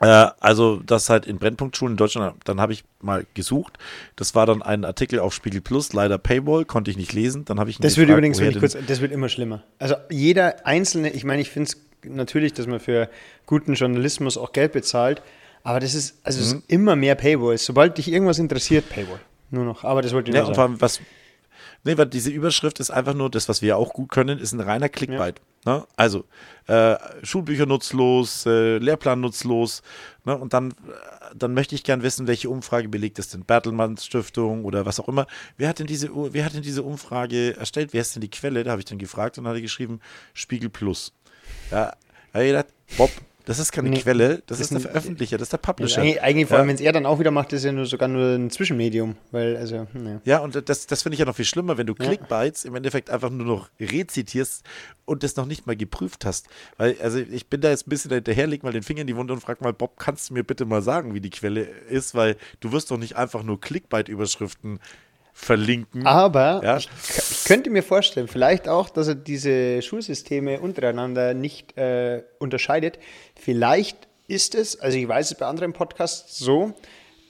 [0.00, 3.78] Äh, also das halt in Brennpunktschulen in Deutschland, dann habe ich mal gesucht.
[4.16, 7.44] Das war dann ein Artikel auf Spiegel Plus, leider Paywall, konnte ich nicht lesen.
[7.44, 9.62] Dann habe ich Das wird gefragt, übrigens, wenn ich kurz, das wird immer schlimmer.
[9.78, 11.76] Also jeder einzelne, ich meine, ich finde es
[12.08, 13.10] natürlich, dass man für
[13.46, 15.22] guten Journalismus auch Geld bezahlt,
[15.62, 16.44] aber das ist, also mhm.
[16.44, 17.58] es ist immer mehr Paywall.
[17.58, 19.20] Sobald dich irgendwas interessiert, Paywall.
[19.50, 19.84] Nur noch.
[19.84, 20.80] Aber das wollte ich ja, nur sagen.
[20.80, 21.00] Was,
[21.84, 24.60] nee, weil diese Überschrift ist einfach nur das, was wir auch gut können, ist ein
[24.60, 25.40] reiner Clickbait.
[25.66, 25.74] Ja.
[25.74, 25.86] Ne?
[25.96, 26.24] Also,
[26.68, 29.82] äh, Schulbücher nutzlos, äh, Lehrplan nutzlos.
[30.24, 30.36] Ne?
[30.36, 30.72] Und dann,
[31.34, 33.44] dann möchte ich gern wissen, welche Umfrage belegt ist denn?
[33.44, 35.26] Bertelmanns Stiftung oder was auch immer.
[35.58, 37.92] Wer hat denn diese, wer hat denn diese Umfrage erstellt?
[37.92, 38.64] Wer ist denn die Quelle?
[38.64, 40.00] Da habe ich dann gefragt und hat er geschrieben,
[40.32, 41.12] Spiegel Plus.
[41.70, 41.92] Ja,
[42.32, 43.10] da habe ich gedacht, Bob,
[43.44, 46.02] das ist keine nee, Quelle, das, das ist der Veröffentlicher, das ist der Publisher.
[46.02, 48.08] Eigentlich, eigentlich vor allem, wenn es er dann auch wieder macht, ist ja nur sogar
[48.08, 49.16] nur ein Zwischenmedium.
[49.30, 50.20] Weil, also, ja.
[50.24, 52.04] ja, und das, das finde ich ja noch viel schlimmer, wenn du ja.
[52.04, 54.64] Clickbites im Endeffekt einfach nur noch rezitierst
[55.04, 56.48] und das noch nicht mal geprüft hast.
[56.76, 59.16] Weil, also ich bin da jetzt ein bisschen hinterher, leg mal den Finger in die
[59.16, 62.14] Wunde und frag mal, Bob, kannst du mir bitte mal sagen, wie die Quelle ist?
[62.14, 64.80] Weil du wirst doch nicht einfach nur Clickbait-Überschriften
[65.40, 66.06] verlinken.
[66.06, 66.76] Aber ja.
[66.76, 72.98] ich, ich, könnte mir vorstellen, vielleicht auch, dass er diese Schulsysteme untereinander nicht äh, unterscheidet.
[73.40, 76.74] Vielleicht ist es, also ich weiß es bei anderen Podcasts so,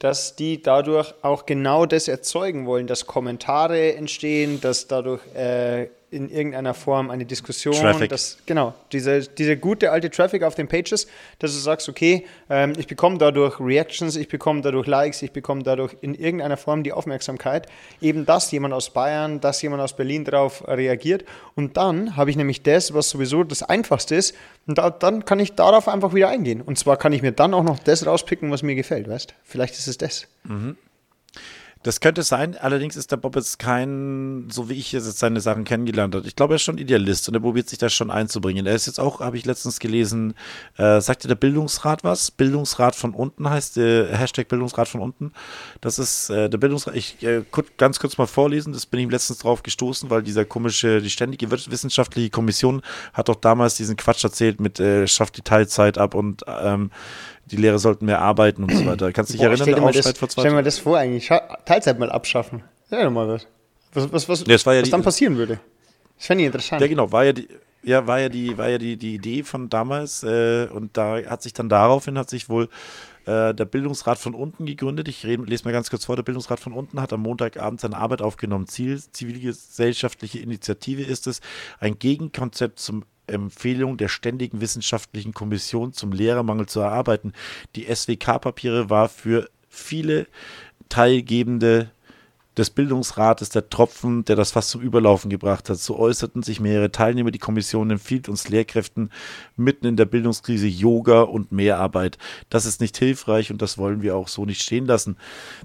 [0.00, 6.28] dass die dadurch auch genau das erzeugen wollen, dass Kommentare entstehen, dass dadurch äh, in
[6.28, 7.74] irgendeiner Form eine Diskussion.
[7.74, 8.10] Traffic.
[8.10, 11.06] Das, genau, diese, diese gute alte Traffic auf den Pages,
[11.38, 15.62] dass du sagst, okay, ähm, ich bekomme dadurch Reactions, ich bekomme dadurch Likes, ich bekomme
[15.62, 17.66] dadurch in irgendeiner Form die Aufmerksamkeit,
[18.00, 21.24] eben dass jemand aus Bayern, dass jemand aus Berlin darauf reagiert.
[21.54, 24.34] Und dann habe ich nämlich das, was sowieso das Einfachste ist,
[24.66, 26.60] und da, dann kann ich darauf einfach wieder eingehen.
[26.60, 29.74] Und zwar kann ich mir dann auch noch das rauspicken, was mir gefällt, weißt Vielleicht
[29.74, 30.28] ist es das.
[30.44, 30.76] Mhm.
[31.82, 35.64] Das könnte sein, allerdings ist der Bob jetzt kein, so wie ich jetzt seine Sachen
[35.64, 36.26] kennengelernt habe.
[36.26, 38.66] Ich glaube, er ist schon Idealist und er probiert sich das schon einzubringen.
[38.66, 40.34] Er ist jetzt auch, habe ich letztens gelesen,
[40.76, 42.30] äh, sagte der Bildungsrat was?
[42.30, 45.32] Bildungsrat von unten heißt der Hashtag Bildungsrat von unten.
[45.80, 47.44] Das ist äh, der Bildungsrat, ich äh,
[47.78, 51.50] ganz kurz mal vorlesen, das bin ich letztens drauf gestoßen, weil dieser komische, die ständige
[51.50, 52.82] wissenschaftliche Kommission
[53.14, 56.90] hat doch damals diesen Quatsch erzählt mit äh, schafft die Teilzeit ab und ähm,
[57.50, 59.12] die Lehrer sollten mehr arbeiten und so weiter.
[59.12, 61.30] Kannst du dich Boah, erinnern, der Aufschrei vor zwei Stell dir mal das vor eigentlich,
[61.64, 62.62] Teilzeit mal abschaffen.
[62.90, 63.46] Ja, mal was.
[63.92, 65.58] Was, was, was, ja, was die, dann passieren würde.
[66.16, 66.80] Das fände ich interessant.
[66.80, 67.48] Ja, genau, war ja die,
[67.82, 71.42] ja, war ja die, war ja die, die Idee von damals äh, und da hat
[71.42, 72.68] sich dann daraufhin hat sich wohl
[73.24, 75.08] äh, der Bildungsrat von unten gegründet.
[75.08, 76.16] Ich lese mal ganz kurz vor.
[76.16, 78.66] Der Bildungsrat von unten hat am Montagabend seine Arbeit aufgenommen.
[78.66, 81.40] Ziel zivilgesellschaftliche Initiative ist es,
[81.78, 87.32] ein Gegenkonzept zum Empfehlung der Ständigen Wissenschaftlichen Kommission zum Lehrermangel zu erarbeiten.
[87.76, 90.26] Die SWK-Papiere war für viele
[90.88, 91.90] Teilgebende
[92.56, 95.78] des Bildungsrates der Tropfen, der das fast zum Überlaufen gebracht hat.
[95.78, 97.30] So äußerten sich mehrere Teilnehmer.
[97.30, 99.10] Die Kommission empfiehlt uns Lehrkräften
[99.56, 102.18] mitten in der Bildungskrise Yoga und Mehrarbeit.
[102.48, 105.16] Das ist nicht hilfreich und das wollen wir auch so nicht stehen lassen.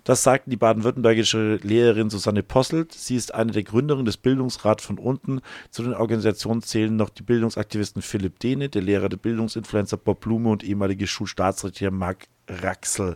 [0.04, 2.93] Das sagten die baden-württembergische Lehrerin Susanne Posselt.
[2.93, 5.41] Sie ist eine der Gründerinnen des Bildungsrats von unten.
[5.71, 10.50] Zu den Organisationen zählen noch die Bildungsaktivisten Philipp Dehne, der Lehrer der Bildungsinfluencer Bob Blume
[10.50, 13.16] und ehemalige Schulstaatssekretär Marc Raxel,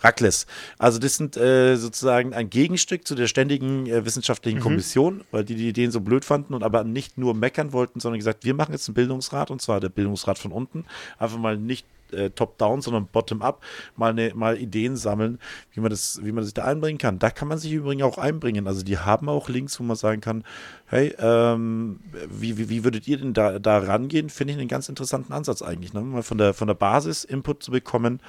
[0.00, 0.46] Rackles.
[0.78, 4.62] Also das sind äh, sozusagen ein Gegenstück zu der ständigen äh, wissenschaftlichen mhm.
[4.62, 8.18] Kommission, weil die die Ideen so blöd fanden und aber nicht nur meckern wollten, sondern
[8.18, 10.84] gesagt, wir machen jetzt einen Bildungsrat und zwar der Bildungsrat von unten.
[11.18, 13.62] Einfach mal nicht äh, top-down, sondern bottom-up
[13.96, 15.38] mal, ne, mal Ideen sammeln,
[15.72, 17.18] wie man, das, wie man sich da einbringen kann.
[17.18, 18.66] Da kann man sich übrigens auch einbringen.
[18.66, 20.44] Also die haben auch Links, wo man sagen kann,
[20.86, 24.30] hey, ähm, wie, wie, wie, würdet ihr denn da, da rangehen?
[24.30, 25.92] Finde ich einen ganz interessanten Ansatz eigentlich.
[25.92, 26.00] Ne?
[26.00, 28.20] Mal von der, von der Basis Input zu bekommen,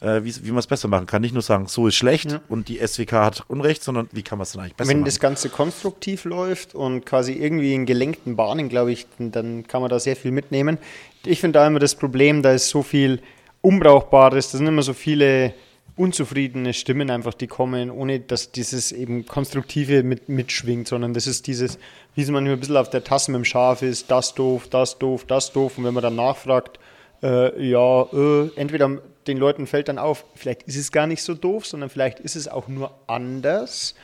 [0.00, 1.22] äh, wie, wie man es besser machen kann.
[1.22, 2.40] Nicht nur sagen, so ist schlecht ja.
[2.48, 5.04] und die SWK hat Unrecht, sondern wie kann man es denn eigentlich besser Wenn machen?
[5.04, 9.80] Wenn das Ganze konstruktiv läuft und quasi irgendwie in gelenkten Bahnen, glaube ich, dann kann
[9.80, 10.78] man da sehr viel mitnehmen.
[11.26, 13.20] Ich finde da immer das Problem, da ist so viel
[13.62, 14.50] Unbrauchbares.
[14.50, 15.54] Das sind immer so viele
[15.96, 21.46] unzufriedene Stimmen einfach, die kommen, ohne dass dieses eben Konstruktive mit, mitschwingt, sondern das ist
[21.46, 21.78] dieses,
[22.14, 24.98] wie es manchmal ein bisschen auf der Tasse mit dem Schaf ist, das doof, das
[24.98, 25.78] doof, das doof.
[25.78, 26.78] Und wenn man dann nachfragt,
[27.22, 31.34] äh, ja, äh, entweder den Leuten fällt dann auf, vielleicht ist es gar nicht so
[31.34, 33.94] doof, sondern vielleicht ist es auch nur anders.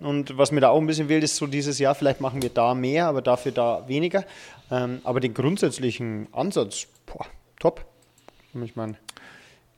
[0.00, 2.50] Und was mir da auch ein bisschen will, ist so dieses Jahr, vielleicht machen wir
[2.50, 4.24] da mehr, aber dafür da weniger.
[4.70, 7.26] Ähm, aber den grundsätzlichen Ansatz, boah,
[7.58, 7.84] top.
[8.64, 8.96] Ich meine,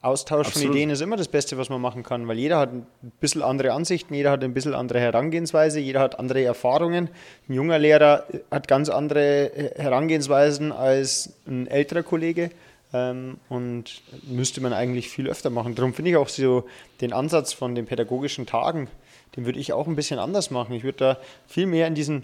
[0.03, 0.67] Austausch Absolut.
[0.67, 2.85] von Ideen ist immer das Beste, was man machen kann, weil jeder hat ein
[3.21, 7.09] bisschen andere Ansichten, jeder hat ein bisschen andere Herangehensweise, jeder hat andere Erfahrungen.
[7.47, 12.51] Ein junger Lehrer hat ganz andere äh, Herangehensweisen als ein älterer Kollege
[12.91, 15.73] ähm, und müsste man eigentlich viel öfter machen.
[15.73, 16.65] Darum finde ich auch so
[16.99, 18.89] den Ansatz von den pädagogischen Tagen,
[19.35, 20.73] den würde ich auch ein bisschen anders machen.
[20.73, 21.17] Ich würde da
[21.47, 22.23] viel mehr in diesen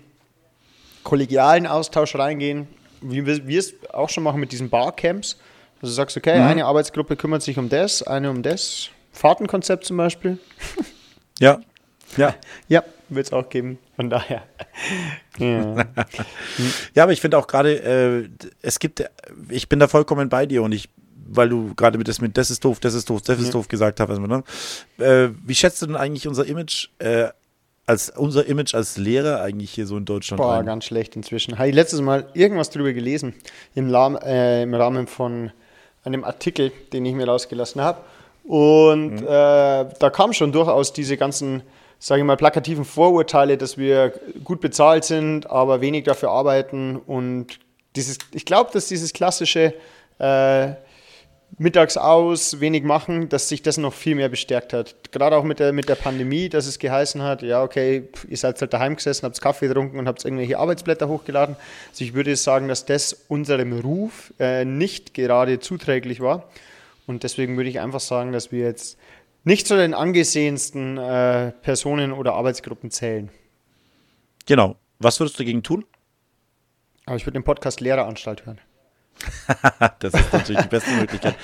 [1.03, 2.67] kollegialen Austausch reingehen,
[3.01, 5.37] wie wir es auch schon machen mit diesen Barcamps
[5.81, 6.45] also du sagst, okay, mhm.
[6.45, 8.89] eine Arbeitsgruppe kümmert sich um das, eine um das.
[9.13, 10.37] Fahrtenkonzept zum Beispiel.
[11.39, 11.61] Ja.
[12.17, 12.35] Ja.
[12.67, 13.79] Ja, wird es auch geben.
[13.95, 14.43] Von daher.
[15.37, 15.85] Ja,
[16.93, 19.01] ja aber ich finde auch gerade, äh, es gibt,
[19.47, 20.89] ich bin da vollkommen bei dir und ich,
[21.31, 23.67] weil du gerade mit das mit das ist doof, das ist doof, das ist doof
[23.67, 24.19] gesagt hast.
[24.19, 24.43] Ne?
[24.97, 27.29] Äh, wie schätzt du denn eigentlich unser Image äh,
[27.89, 30.65] als unser Image als Lehrer eigentlich hier so in Deutschland Boah, ein?
[30.65, 31.57] ganz schlecht inzwischen.
[31.57, 33.33] Habe ich letztes Mal irgendwas drüber gelesen
[33.73, 35.51] im, Rahmen, äh, im Rahmen von
[36.05, 38.01] dem Artikel, den ich mir rausgelassen habe.
[38.43, 39.23] Und mhm.
[39.23, 41.61] äh, da kam schon durchaus diese ganzen,
[41.99, 44.13] sage ich mal, plakativen Vorurteile, dass wir
[44.43, 46.95] gut bezahlt sind, aber wenig dafür arbeiten.
[46.95, 47.59] Und
[47.95, 49.73] dieses, ich glaube, dass dieses klassische
[50.19, 50.69] äh,
[51.59, 54.95] mittags aus, wenig machen, dass sich das noch viel mehr bestärkt hat.
[55.11, 58.59] Gerade auch mit der, mit der Pandemie, dass es geheißen hat, ja, okay, ihr seid
[58.61, 61.57] halt daheim gesessen, habt Kaffee getrunken und habt irgendwelche Arbeitsblätter hochgeladen.
[61.91, 66.49] Also ich würde sagen, dass das unserem Ruf äh, nicht gerade zuträglich war.
[67.05, 68.97] Und deswegen würde ich einfach sagen, dass wir jetzt
[69.43, 73.29] nicht zu den angesehensten äh, Personen oder Arbeitsgruppen zählen.
[74.45, 74.77] Genau.
[74.99, 75.85] Was würdest du dagegen tun?
[77.05, 78.61] Aber ich würde den Podcast Lehreranstalt hören.
[79.99, 81.35] das ist natürlich die beste Möglichkeit.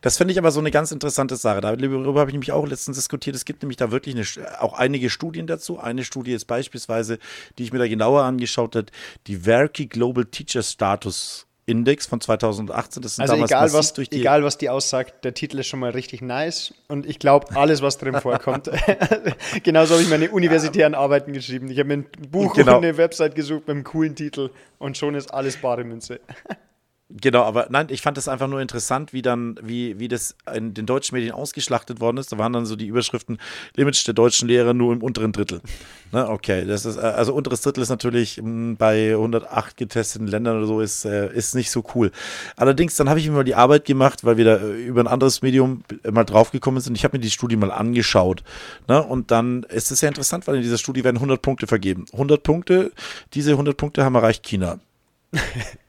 [0.00, 1.60] Das finde ich aber so eine ganz interessante Sache.
[1.60, 3.36] Darüber habe ich nämlich auch letztens diskutiert.
[3.36, 5.78] Es gibt nämlich da wirklich eine, auch einige Studien dazu.
[5.78, 7.18] Eine Studie ist beispielsweise,
[7.58, 8.86] die ich mir da genauer angeschaut habe,
[9.26, 13.02] die Verki Global Teacher Status Index von 2018.
[13.02, 15.66] Das sind also damals egal was, durch die egal was die aussagt, der Titel ist
[15.66, 18.70] schon mal richtig nice und ich glaube alles, was drin vorkommt.
[19.62, 21.70] Genauso habe ich meine universitären Arbeiten geschrieben.
[21.70, 22.76] Ich habe mir ein Buch genau.
[22.76, 26.20] und eine Website gesucht mit einem coolen Titel und schon ist alles bare Münze.
[27.20, 30.74] Genau, aber nein, ich fand das einfach nur interessant, wie dann, wie, wie das in
[30.74, 32.32] den deutschen Medien ausgeschlachtet worden ist.
[32.32, 33.38] Da waren dann so die Überschriften
[33.76, 35.60] Image der deutschen Lehrer nur im unteren Drittel.
[36.10, 40.56] Ne, okay, das ist, äh, also unteres Drittel ist natürlich hm, bei 108 getesteten Ländern
[40.58, 42.10] oder so ist, äh, ist nicht so cool.
[42.56, 45.06] Allerdings, dann habe ich mir mal die Arbeit gemacht, weil wir da äh, über ein
[45.06, 46.96] anderes Medium mal draufgekommen sind.
[46.96, 48.42] Ich habe mir die Studie mal angeschaut.
[48.88, 52.06] Ne, und dann ist es sehr interessant, weil in dieser Studie werden 100 Punkte vergeben.
[52.12, 52.90] 100 Punkte,
[53.34, 54.80] diese 100 Punkte haben erreicht China.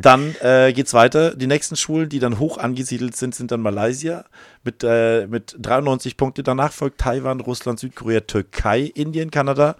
[0.00, 1.34] Dann äh, geht es weiter.
[1.34, 4.24] Die nächsten Schulen, die dann hoch angesiedelt sind, sind dann Malaysia
[4.64, 6.42] mit, äh, mit 93 Punkte.
[6.42, 9.76] Danach folgt Taiwan, Russland, Südkorea, Türkei, Indien, Kanada.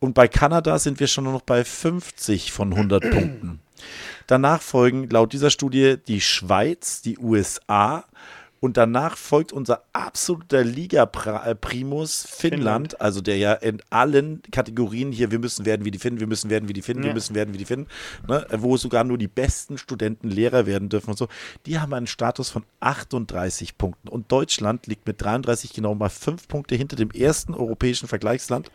[0.00, 3.60] Und bei Kanada sind wir schon nur noch bei 50 von 100 Punkten.
[4.26, 8.04] Danach folgen laut dieser Studie die Schweiz, die USA,
[8.60, 15.30] und danach folgt unser absoluter Liga-Primus Finnland, Finnland, also der ja in allen Kategorien hier,
[15.30, 17.08] wir müssen werden wie die Finnen, wir müssen werden wie die Finnen, ja.
[17.08, 17.86] wir müssen werden wie die Finnen,
[18.26, 21.28] ne, wo sogar nur die besten Studenten Lehrer werden dürfen und so.
[21.66, 24.08] Die haben einen Status von 38 Punkten.
[24.08, 28.70] Und Deutschland liegt mit 33 genau mal fünf Punkte hinter dem ersten europäischen Vergleichsland,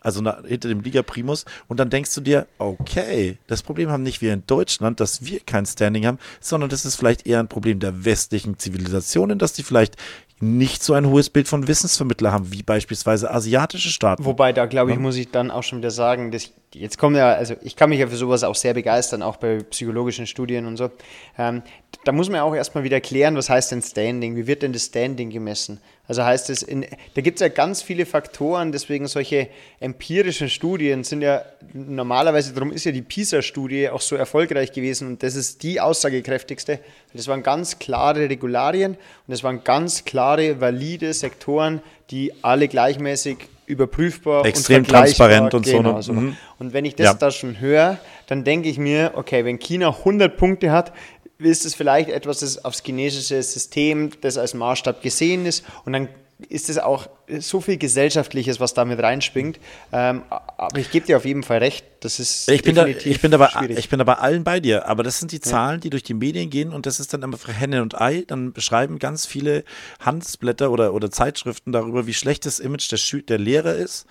[0.00, 1.44] also hinter dem Liga-Primus.
[1.68, 5.40] Und dann denkst du dir, okay, das Problem haben nicht wir in Deutschland, dass wir
[5.40, 9.52] kein Standing haben, sondern das ist vielleicht eher ein Problem der westlichen Zivilisation Nationen, dass
[9.52, 9.96] die vielleicht
[10.40, 14.24] nicht so ein hohes Bild von Wissensvermittler haben, wie beispielsweise asiatische Staaten.
[14.24, 15.02] Wobei, da glaube ich, ja.
[15.02, 17.98] muss ich dann auch schon wieder sagen, dass jetzt kommen ja, also ich kann mich
[17.98, 20.90] ja für sowas auch sehr begeistern, auch bei psychologischen Studien und so.
[21.38, 21.62] Ähm,
[22.04, 24.36] da muss man ja auch erstmal wieder klären, was heißt denn Standing?
[24.36, 25.80] Wie wird denn das Standing gemessen?
[26.06, 31.04] Also heißt es, in, da gibt es ja ganz viele Faktoren, deswegen solche empirischen Studien
[31.04, 31.42] sind ja
[31.74, 36.78] normalerweise, darum ist ja die PISA-Studie auch so erfolgreich gewesen und das ist die aussagekräftigste.
[37.12, 43.38] Das waren ganz klare Regularien und das waren ganz klare, valide Sektoren, die alle gleichmäßig
[43.68, 46.12] überprüfbar extrem und transparent und genau so.
[46.12, 46.36] Mhm.
[46.58, 47.14] Und wenn ich das ja.
[47.14, 50.92] da schon höre, dann denke ich mir, okay, wenn China 100 Punkte hat,
[51.38, 55.64] ist es vielleicht etwas, das aufs chinesische System, das als Maßstab gesehen ist.
[55.84, 56.08] Und dann
[56.48, 57.08] ist es auch
[57.40, 59.58] so viel Gesellschaftliches, was damit reinspringt.
[59.92, 63.20] Ähm, aber ich gebe dir auf jeden Fall recht, das ist ich bin da, ich
[63.20, 63.78] bin dabei, schwierig.
[63.78, 66.48] Ich bin dabei allen bei dir, aber das sind die Zahlen, die durch die Medien
[66.48, 68.24] gehen und das ist dann immer für Henne und Ei.
[68.26, 69.64] Dann beschreiben ganz viele
[70.00, 74.06] Handelsblätter oder, oder Zeitschriften darüber, wie schlecht das Image der, Schü der Lehrer ist.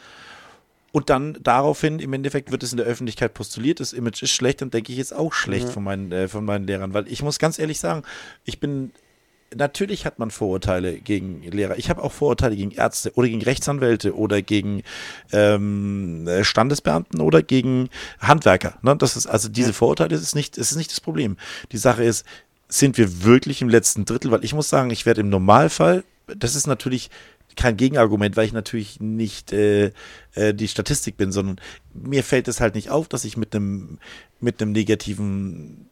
[0.92, 4.62] Und dann daraufhin, im Endeffekt wird es in der Öffentlichkeit postuliert, das Image ist schlecht,
[4.62, 5.72] dann denke ich jetzt auch schlecht ja.
[5.72, 6.94] von, meinen, äh, von meinen Lehrern.
[6.94, 8.04] Weil ich muss ganz ehrlich sagen,
[8.46, 8.92] ich bin
[9.56, 11.78] natürlich hat man Vorurteile gegen Lehrer.
[11.78, 14.84] Ich habe auch Vorurteile gegen Ärzte oder gegen Rechtsanwälte oder gegen
[15.32, 17.90] ähm, Standesbeamten oder gegen
[18.20, 18.78] Handwerker.
[18.82, 18.96] Ne?
[18.98, 21.38] Das ist also diese Vorurteile ist nicht, ist nicht das Problem.
[21.72, 22.26] Die Sache ist,
[22.70, 24.32] sind wir wirklich im letzten Drittel?
[24.32, 27.10] Weil ich muss sagen, ich werde im Normalfall, das ist natürlich
[27.56, 29.92] kein Gegenargument, weil ich natürlich nicht äh,
[30.36, 31.60] äh, die Statistik bin, sondern
[31.94, 33.98] mir fällt es halt nicht auf, dass ich mit einem
[34.40, 35.90] mit einem negativen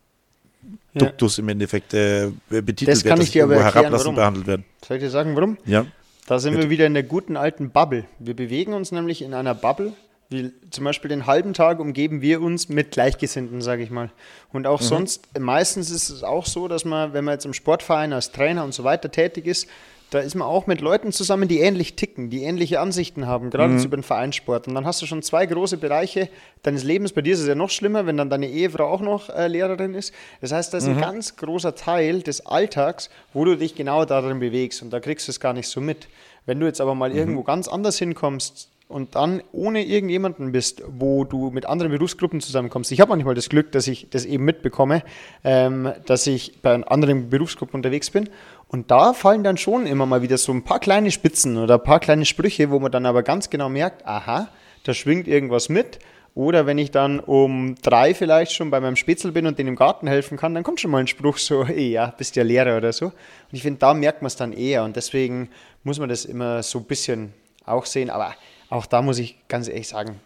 [0.94, 4.16] Duktus im Endeffekt äh, betitelt das kann wird, ich dir aber erklären, warum.
[4.16, 4.66] behandelt werden.
[4.86, 5.58] Soll ich dir sagen, warum?
[5.66, 5.86] Ja.
[6.28, 6.64] Da sind Bitte.
[6.64, 8.06] wir wieder in der guten alten Bubble.
[8.20, 9.94] Wir bewegen uns nämlich in einer Bubble.
[10.30, 14.10] Wie zum Beispiel den halben Tag umgeben wir uns mit Gleichgesinnten, sage ich mal.
[14.52, 14.86] Und auch mhm.
[14.86, 18.64] sonst, meistens ist es auch so, dass man, wenn man jetzt im Sportverein als Trainer
[18.64, 19.68] und so weiter tätig ist,
[20.16, 23.74] da ist man auch mit Leuten zusammen, die ähnlich ticken, die ähnliche Ansichten haben, gerade
[23.74, 23.84] mhm.
[23.84, 24.68] über den Vereinssport.
[24.68, 26.30] Und dann hast du schon zwei große Bereiche
[26.64, 27.12] deines Lebens.
[27.12, 29.94] Bei dir ist es ja noch schlimmer, wenn dann deine Ehefrau auch noch äh, Lehrerin
[29.94, 30.14] ist.
[30.40, 30.96] Das heißt, das ist mhm.
[30.96, 35.28] ein ganz großer Teil des Alltags, wo du dich genau darin bewegst und da kriegst
[35.28, 36.08] du es gar nicht so mit.
[36.46, 37.18] Wenn du jetzt aber mal mhm.
[37.18, 42.92] irgendwo ganz anders hinkommst, und dann ohne irgendjemanden bist, wo du mit anderen Berufsgruppen zusammenkommst.
[42.92, 45.04] Ich habe manchmal das Glück, dass ich das eben mitbekomme,
[45.44, 48.30] ähm, dass ich bei anderen Berufsgruppen unterwegs bin
[48.76, 51.84] und da fallen dann schon immer mal wieder so ein paar kleine Spitzen oder ein
[51.84, 54.50] paar kleine Sprüche, wo man dann aber ganz genau merkt, aha,
[54.84, 56.00] da schwingt irgendwas mit.
[56.34, 59.76] Oder wenn ich dann um drei vielleicht schon bei meinem Spätzle bin und denen im
[59.78, 62.76] Garten helfen kann, dann kommt schon mal ein Spruch so, ey, ja, bist ja Lehrer
[62.76, 63.06] oder so.
[63.06, 63.14] Und
[63.54, 65.48] ich finde, da merkt man es dann eher und deswegen
[65.86, 67.32] muss man das immer so ein bisschen
[67.66, 68.10] auch sehen.
[68.10, 68.36] Aber
[68.70, 70.20] auch da muss ich ganz ehrlich sagen,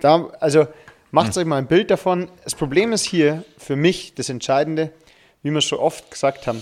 [0.00, 0.66] da, also
[1.12, 2.28] macht euch mal ein Bild davon.
[2.42, 4.90] Das Problem ist hier für mich das Entscheidende,
[5.44, 6.60] wie wir es schon oft gesagt haben,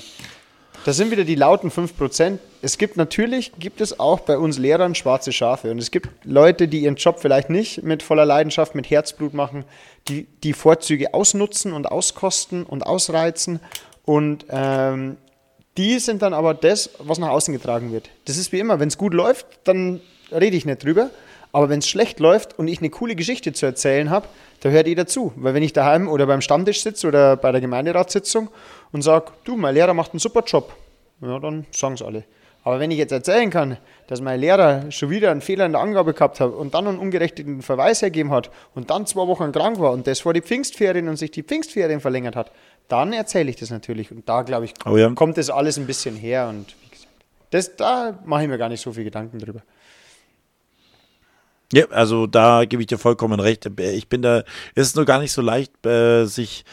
[0.86, 2.38] da sind wieder die lauten 5%.
[2.62, 5.72] Es gibt natürlich, gibt es auch bei uns Lehrern schwarze Schafe.
[5.72, 9.64] Und es gibt Leute, die ihren Job vielleicht nicht mit voller Leidenschaft, mit Herzblut machen,
[10.06, 13.58] die die Vorzüge ausnutzen und auskosten und ausreizen.
[14.04, 15.16] Und ähm,
[15.76, 18.08] die sind dann aber das, was nach außen getragen wird.
[18.26, 21.10] Das ist wie immer, wenn es gut läuft, dann rede ich nicht drüber.
[21.50, 24.28] Aber wenn es schlecht läuft und ich eine coole Geschichte zu erzählen habe,
[24.60, 25.32] da hört jeder zu.
[25.36, 28.50] Weil wenn ich daheim oder beim Stammtisch sitze oder bei der Gemeinderatssitzung
[28.96, 30.74] und sage, du, mein Lehrer macht einen super Job,
[31.20, 32.24] ja, dann sagen es alle.
[32.64, 33.76] Aber wenn ich jetzt erzählen kann,
[34.06, 36.98] dass mein Lehrer schon wieder einen Fehler in der Angabe gehabt hat und dann einen
[36.98, 41.08] ungerechten Verweis ergeben hat und dann zwei Wochen krank war und das vor die Pfingstferien
[41.08, 42.50] und sich die Pfingstferien verlängert hat,
[42.88, 44.10] dann erzähle ich das natürlich.
[44.10, 45.10] Und da, glaube ich, oh ja.
[45.10, 46.48] kommt das alles ein bisschen her.
[46.48, 47.12] Und wie gesagt,
[47.50, 49.60] das, da mache ich mir gar nicht so viel Gedanken drüber.
[51.70, 53.68] Ja, also da gebe ich dir vollkommen recht.
[53.78, 54.42] Ich bin da,
[54.74, 56.64] es ist nur gar nicht so leicht, äh, sich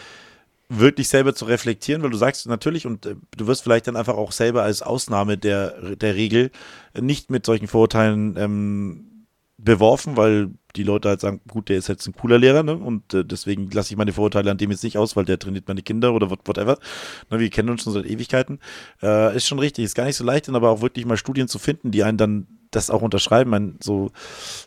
[0.79, 4.15] wirklich selber zu reflektieren, weil du sagst natürlich und äh, du wirst vielleicht dann einfach
[4.15, 6.51] auch selber als Ausnahme der, der Regel
[6.99, 12.07] nicht mit solchen Vorurteilen ähm, beworfen, weil die Leute halt sagen, gut, der ist jetzt
[12.07, 12.75] ein cooler Lehrer, ne?
[12.75, 15.67] Und äh, deswegen lasse ich meine Vorurteile an dem jetzt nicht aus, weil der trainiert
[15.67, 16.79] meine Kinder oder whatever.
[17.29, 18.59] Ne, wir kennen uns schon seit Ewigkeiten.
[19.01, 21.59] Äh, ist schon richtig, ist gar nicht so leicht, aber auch wirklich mal Studien zu
[21.59, 23.49] finden, die einen dann das auch unterschreiben.
[23.49, 24.11] Man, so,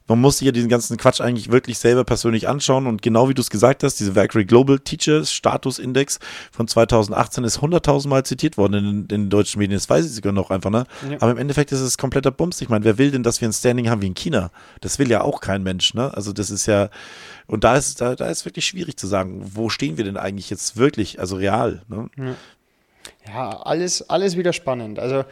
[0.07, 2.87] man muss sich ja diesen ganzen Quatsch eigentlich wirklich selber persönlich anschauen.
[2.87, 6.19] Und genau wie du es gesagt hast, diese Valkyrie Global Teachers Status Index
[6.51, 9.77] von 2018 ist 100.000 Mal zitiert worden in, in, den deutschen Medien.
[9.77, 10.85] Das weiß ich sogar noch einfach, ne?
[11.11, 11.19] Ja.
[11.21, 12.61] Aber im Endeffekt ist es kompletter Bums.
[12.61, 14.51] Ich meine, wer will denn, dass wir ein Standing haben wie in China?
[14.81, 16.13] Das will ja auch kein Mensch, ne?
[16.15, 16.89] Also das ist ja,
[17.47, 20.51] und da ist, da, da ist wirklich schwierig zu sagen, wo stehen wir denn eigentlich
[20.51, 22.09] jetzt wirklich, also real, ne?
[22.17, 22.35] Ja.
[23.29, 24.99] Ja, alles, alles wieder spannend.
[24.99, 25.25] Also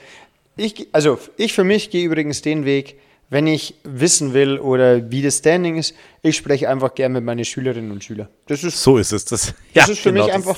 [0.57, 2.99] ich, also ich für mich gehe übrigens den Weg,
[3.31, 7.45] wenn ich wissen will oder wie das Standing ist, ich spreche einfach gerne mit meinen
[7.45, 8.29] Schülerinnen und Schülern.
[8.47, 9.25] Das ist, so ist es.
[9.25, 10.57] Das, das ist für genau, mich einfach,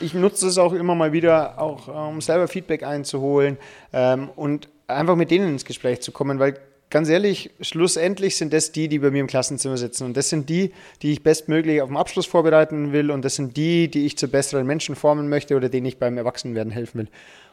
[0.00, 3.56] ich nutze das auch immer mal wieder, auch um selber Feedback einzuholen
[3.92, 6.58] ähm, und einfach mit denen ins Gespräch zu kommen, weil
[6.90, 10.04] ganz ehrlich, schlussendlich sind das die, die bei mir im Klassenzimmer sitzen.
[10.04, 10.72] Und das sind die,
[11.02, 13.10] die ich bestmöglich auf den Abschluss vorbereiten will.
[13.10, 16.16] Und das sind die, die ich zu besseren Menschen formen möchte oder denen ich beim
[16.16, 17.08] Erwachsenwerden helfen will.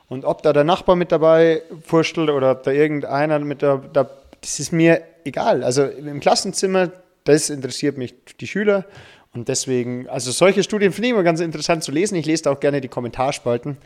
[0.07, 4.09] Und ob da der Nachbar mit dabei furchtelt oder ob da irgendeiner mit da, da,
[4.41, 5.63] das ist mir egal.
[5.63, 6.91] Also im Klassenzimmer,
[7.23, 8.85] das interessiert mich die Schüler.
[9.33, 12.15] Und deswegen, also solche Studien finde ich immer ganz interessant zu lesen.
[12.15, 13.77] Ich lese da auch gerne die Kommentarspalten.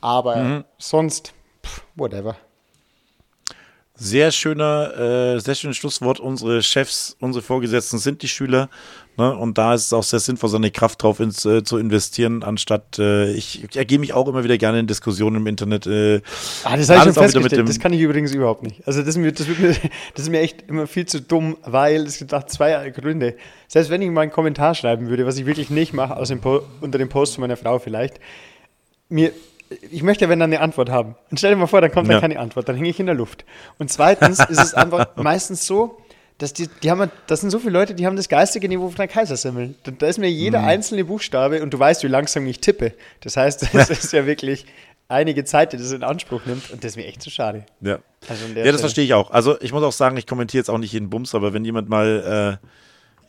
[0.00, 0.64] Aber mhm.
[0.78, 1.32] sonst,
[1.64, 2.36] pff, whatever.
[3.98, 6.20] Sehr schöner, äh, sehr schönes Schlusswort.
[6.20, 8.68] Unsere Chefs, unsere Vorgesetzten sind die Schüler.
[9.16, 9.34] Ne?
[9.34, 12.98] Und da ist es auch sehr sinnvoll, seine Kraft drauf ins, äh, zu investieren, anstatt
[12.98, 15.86] äh, ich, ich ergebe mich auch immer wieder gerne in Diskussionen im Internet.
[15.86, 16.20] Äh,
[16.64, 17.66] Ah, das habe ich schon festgestellt.
[17.66, 18.86] das kann ich übrigens überhaupt nicht.
[18.86, 19.68] Also das, ist mir, das, mir,
[20.14, 23.36] das ist mir echt immer viel zu dumm, weil es gibt auch zwei Gründe.
[23.66, 26.42] Selbst wenn ich mal einen Kommentar schreiben würde, was ich wirklich nicht mache, aus dem
[26.42, 28.20] po unter dem Post von meiner Frau vielleicht,
[29.08, 29.32] mir,
[29.90, 31.16] ich möchte ja, wenn dann eine Antwort haben.
[31.30, 32.14] Und stell dir mal vor, dann kommt Ja.
[32.14, 33.44] dann keine Antwort, dann hänge ich in der Luft.
[33.78, 35.98] Und zweitens ist es einfach meistens so,
[36.38, 38.96] dass die, die haben, das sind so viele Leute, die haben das geistige Niveau von
[38.96, 39.74] der Kaisersimmel.
[39.84, 40.64] Da, da ist mir jeder Mhm.
[40.68, 42.92] einzelne Buchstabe und du weißt, wie langsam ich tippe.
[43.22, 44.66] Das heißt, das ist ja wirklich
[45.08, 47.64] einige Zeit, die das in Anspruch nimmt und das ist mir echt zu schade.
[47.80, 47.98] Ja.
[48.28, 49.30] Also Ja, das verstehe ich auch.
[49.30, 51.88] Also ich muss auch sagen, ich kommentiere jetzt auch nicht jeden Bums, aber wenn jemand
[51.88, 52.66] mal äh,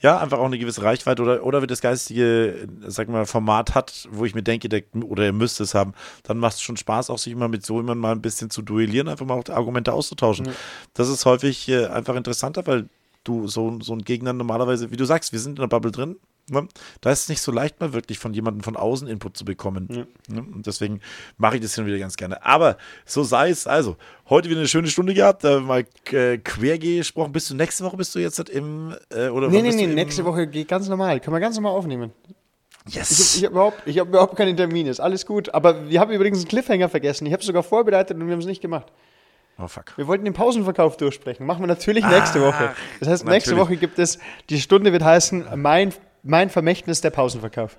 [0.01, 4.07] ja einfach auch eine gewisse Reichweite oder oder wenn das geistige, sag mal, Format hat,
[4.11, 5.93] wo ich mir denke, der, oder er müsste es haben,
[6.23, 8.61] dann macht es schon Spaß, auch sich immer mit so jemandem mal ein bisschen zu
[8.61, 10.49] duellieren, einfach mal auch Argumente auszutauschen.
[10.93, 12.89] Das ist häufig äh, einfach interessanter, weil
[13.23, 16.17] du so, so ein Gegner normalerweise, wie du sagst, wir sind in der Bubble drin.
[16.49, 16.67] Ne?
[17.01, 20.07] Da ist es nicht so leicht, mal wirklich von jemandem von außen Input zu bekommen.
[20.29, 20.41] Ne?
[20.41, 21.01] Und deswegen
[21.37, 22.43] mache ich das hin und wieder ganz gerne.
[22.45, 23.67] Aber so sei es.
[23.67, 23.97] Also,
[24.29, 27.31] heute wieder eine schöne Stunde gehabt, äh, mal äh, quer gesprochen.
[27.33, 30.23] Bist du nächste Woche bist du jetzt halt im äh, oder Nee, nee, nee, nächste
[30.23, 31.19] Woche geht ganz normal.
[31.19, 32.11] Kann man ganz normal aufnehmen.
[32.87, 33.35] Ich habe Yes.
[33.35, 35.53] ich hab überhaupt, ich hab überhaupt keine Termine, ist alles gut.
[35.53, 37.25] Aber wir haben übrigens einen Cliffhanger vergessen.
[37.25, 38.87] Ich habe es sogar vorbereitet und wir haben es nicht gemacht.
[39.59, 39.97] oh fuck.
[39.97, 41.45] Wir wollten den Pausenverkauf durchsprechen.
[41.45, 42.73] Machen wir natürlich nächste Woche.
[43.01, 43.69] Das heißt, nächste natürlich.
[43.71, 44.19] Woche gibt es,
[44.49, 45.93] die Stunde wird heißen, mein,
[46.23, 47.77] mein Vermächtnis der Pausenverkauf.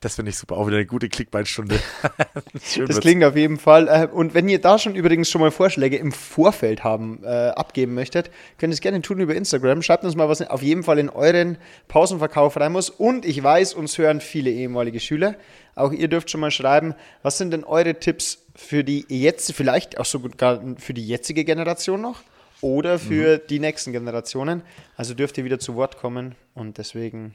[0.00, 0.56] Das finde ich super.
[0.56, 1.78] Auch wieder eine gute Klickball-Stunde.
[2.62, 3.88] Schön Das klingt auf jeden Fall.
[3.88, 7.94] Äh, Und wenn ihr da schon übrigens schon mal Vorschläge im Vorfeld haben, äh, abgeben
[7.94, 9.82] möchtet, könnt ihr es gerne tun über Instagram.
[9.82, 11.58] Schreibt uns mal, was auf jeden Fall in euren
[11.88, 12.90] Pausenverkauf rein muss.
[12.90, 15.36] Und ich weiß, uns hören viele ehemalige Schüler.
[15.74, 19.98] Auch ihr dürft schon mal schreiben, was sind denn eure Tipps für die jetzt, vielleicht
[19.98, 22.20] auch sogar für die jetzige Generation noch
[22.60, 24.62] oder für die nächsten Generationen.
[24.96, 26.34] Also dürft ihr wieder zu Wort kommen.
[26.54, 27.34] Und deswegen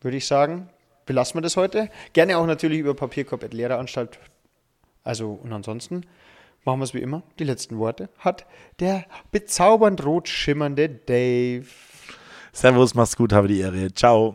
[0.00, 0.68] würde ich sagen,
[1.06, 1.90] belassen wir das heute.
[2.12, 4.18] Gerne auch natürlich über Papierkorb.lehreranstalt.
[5.04, 6.02] Also, und ansonsten
[6.64, 7.22] machen wir es wie immer.
[7.38, 8.46] Die letzten Worte hat
[8.80, 11.66] der bezaubernd rot schimmernde Dave.
[12.52, 13.92] Servus, mach's gut, habe die Ehre.
[13.94, 14.34] Ciao.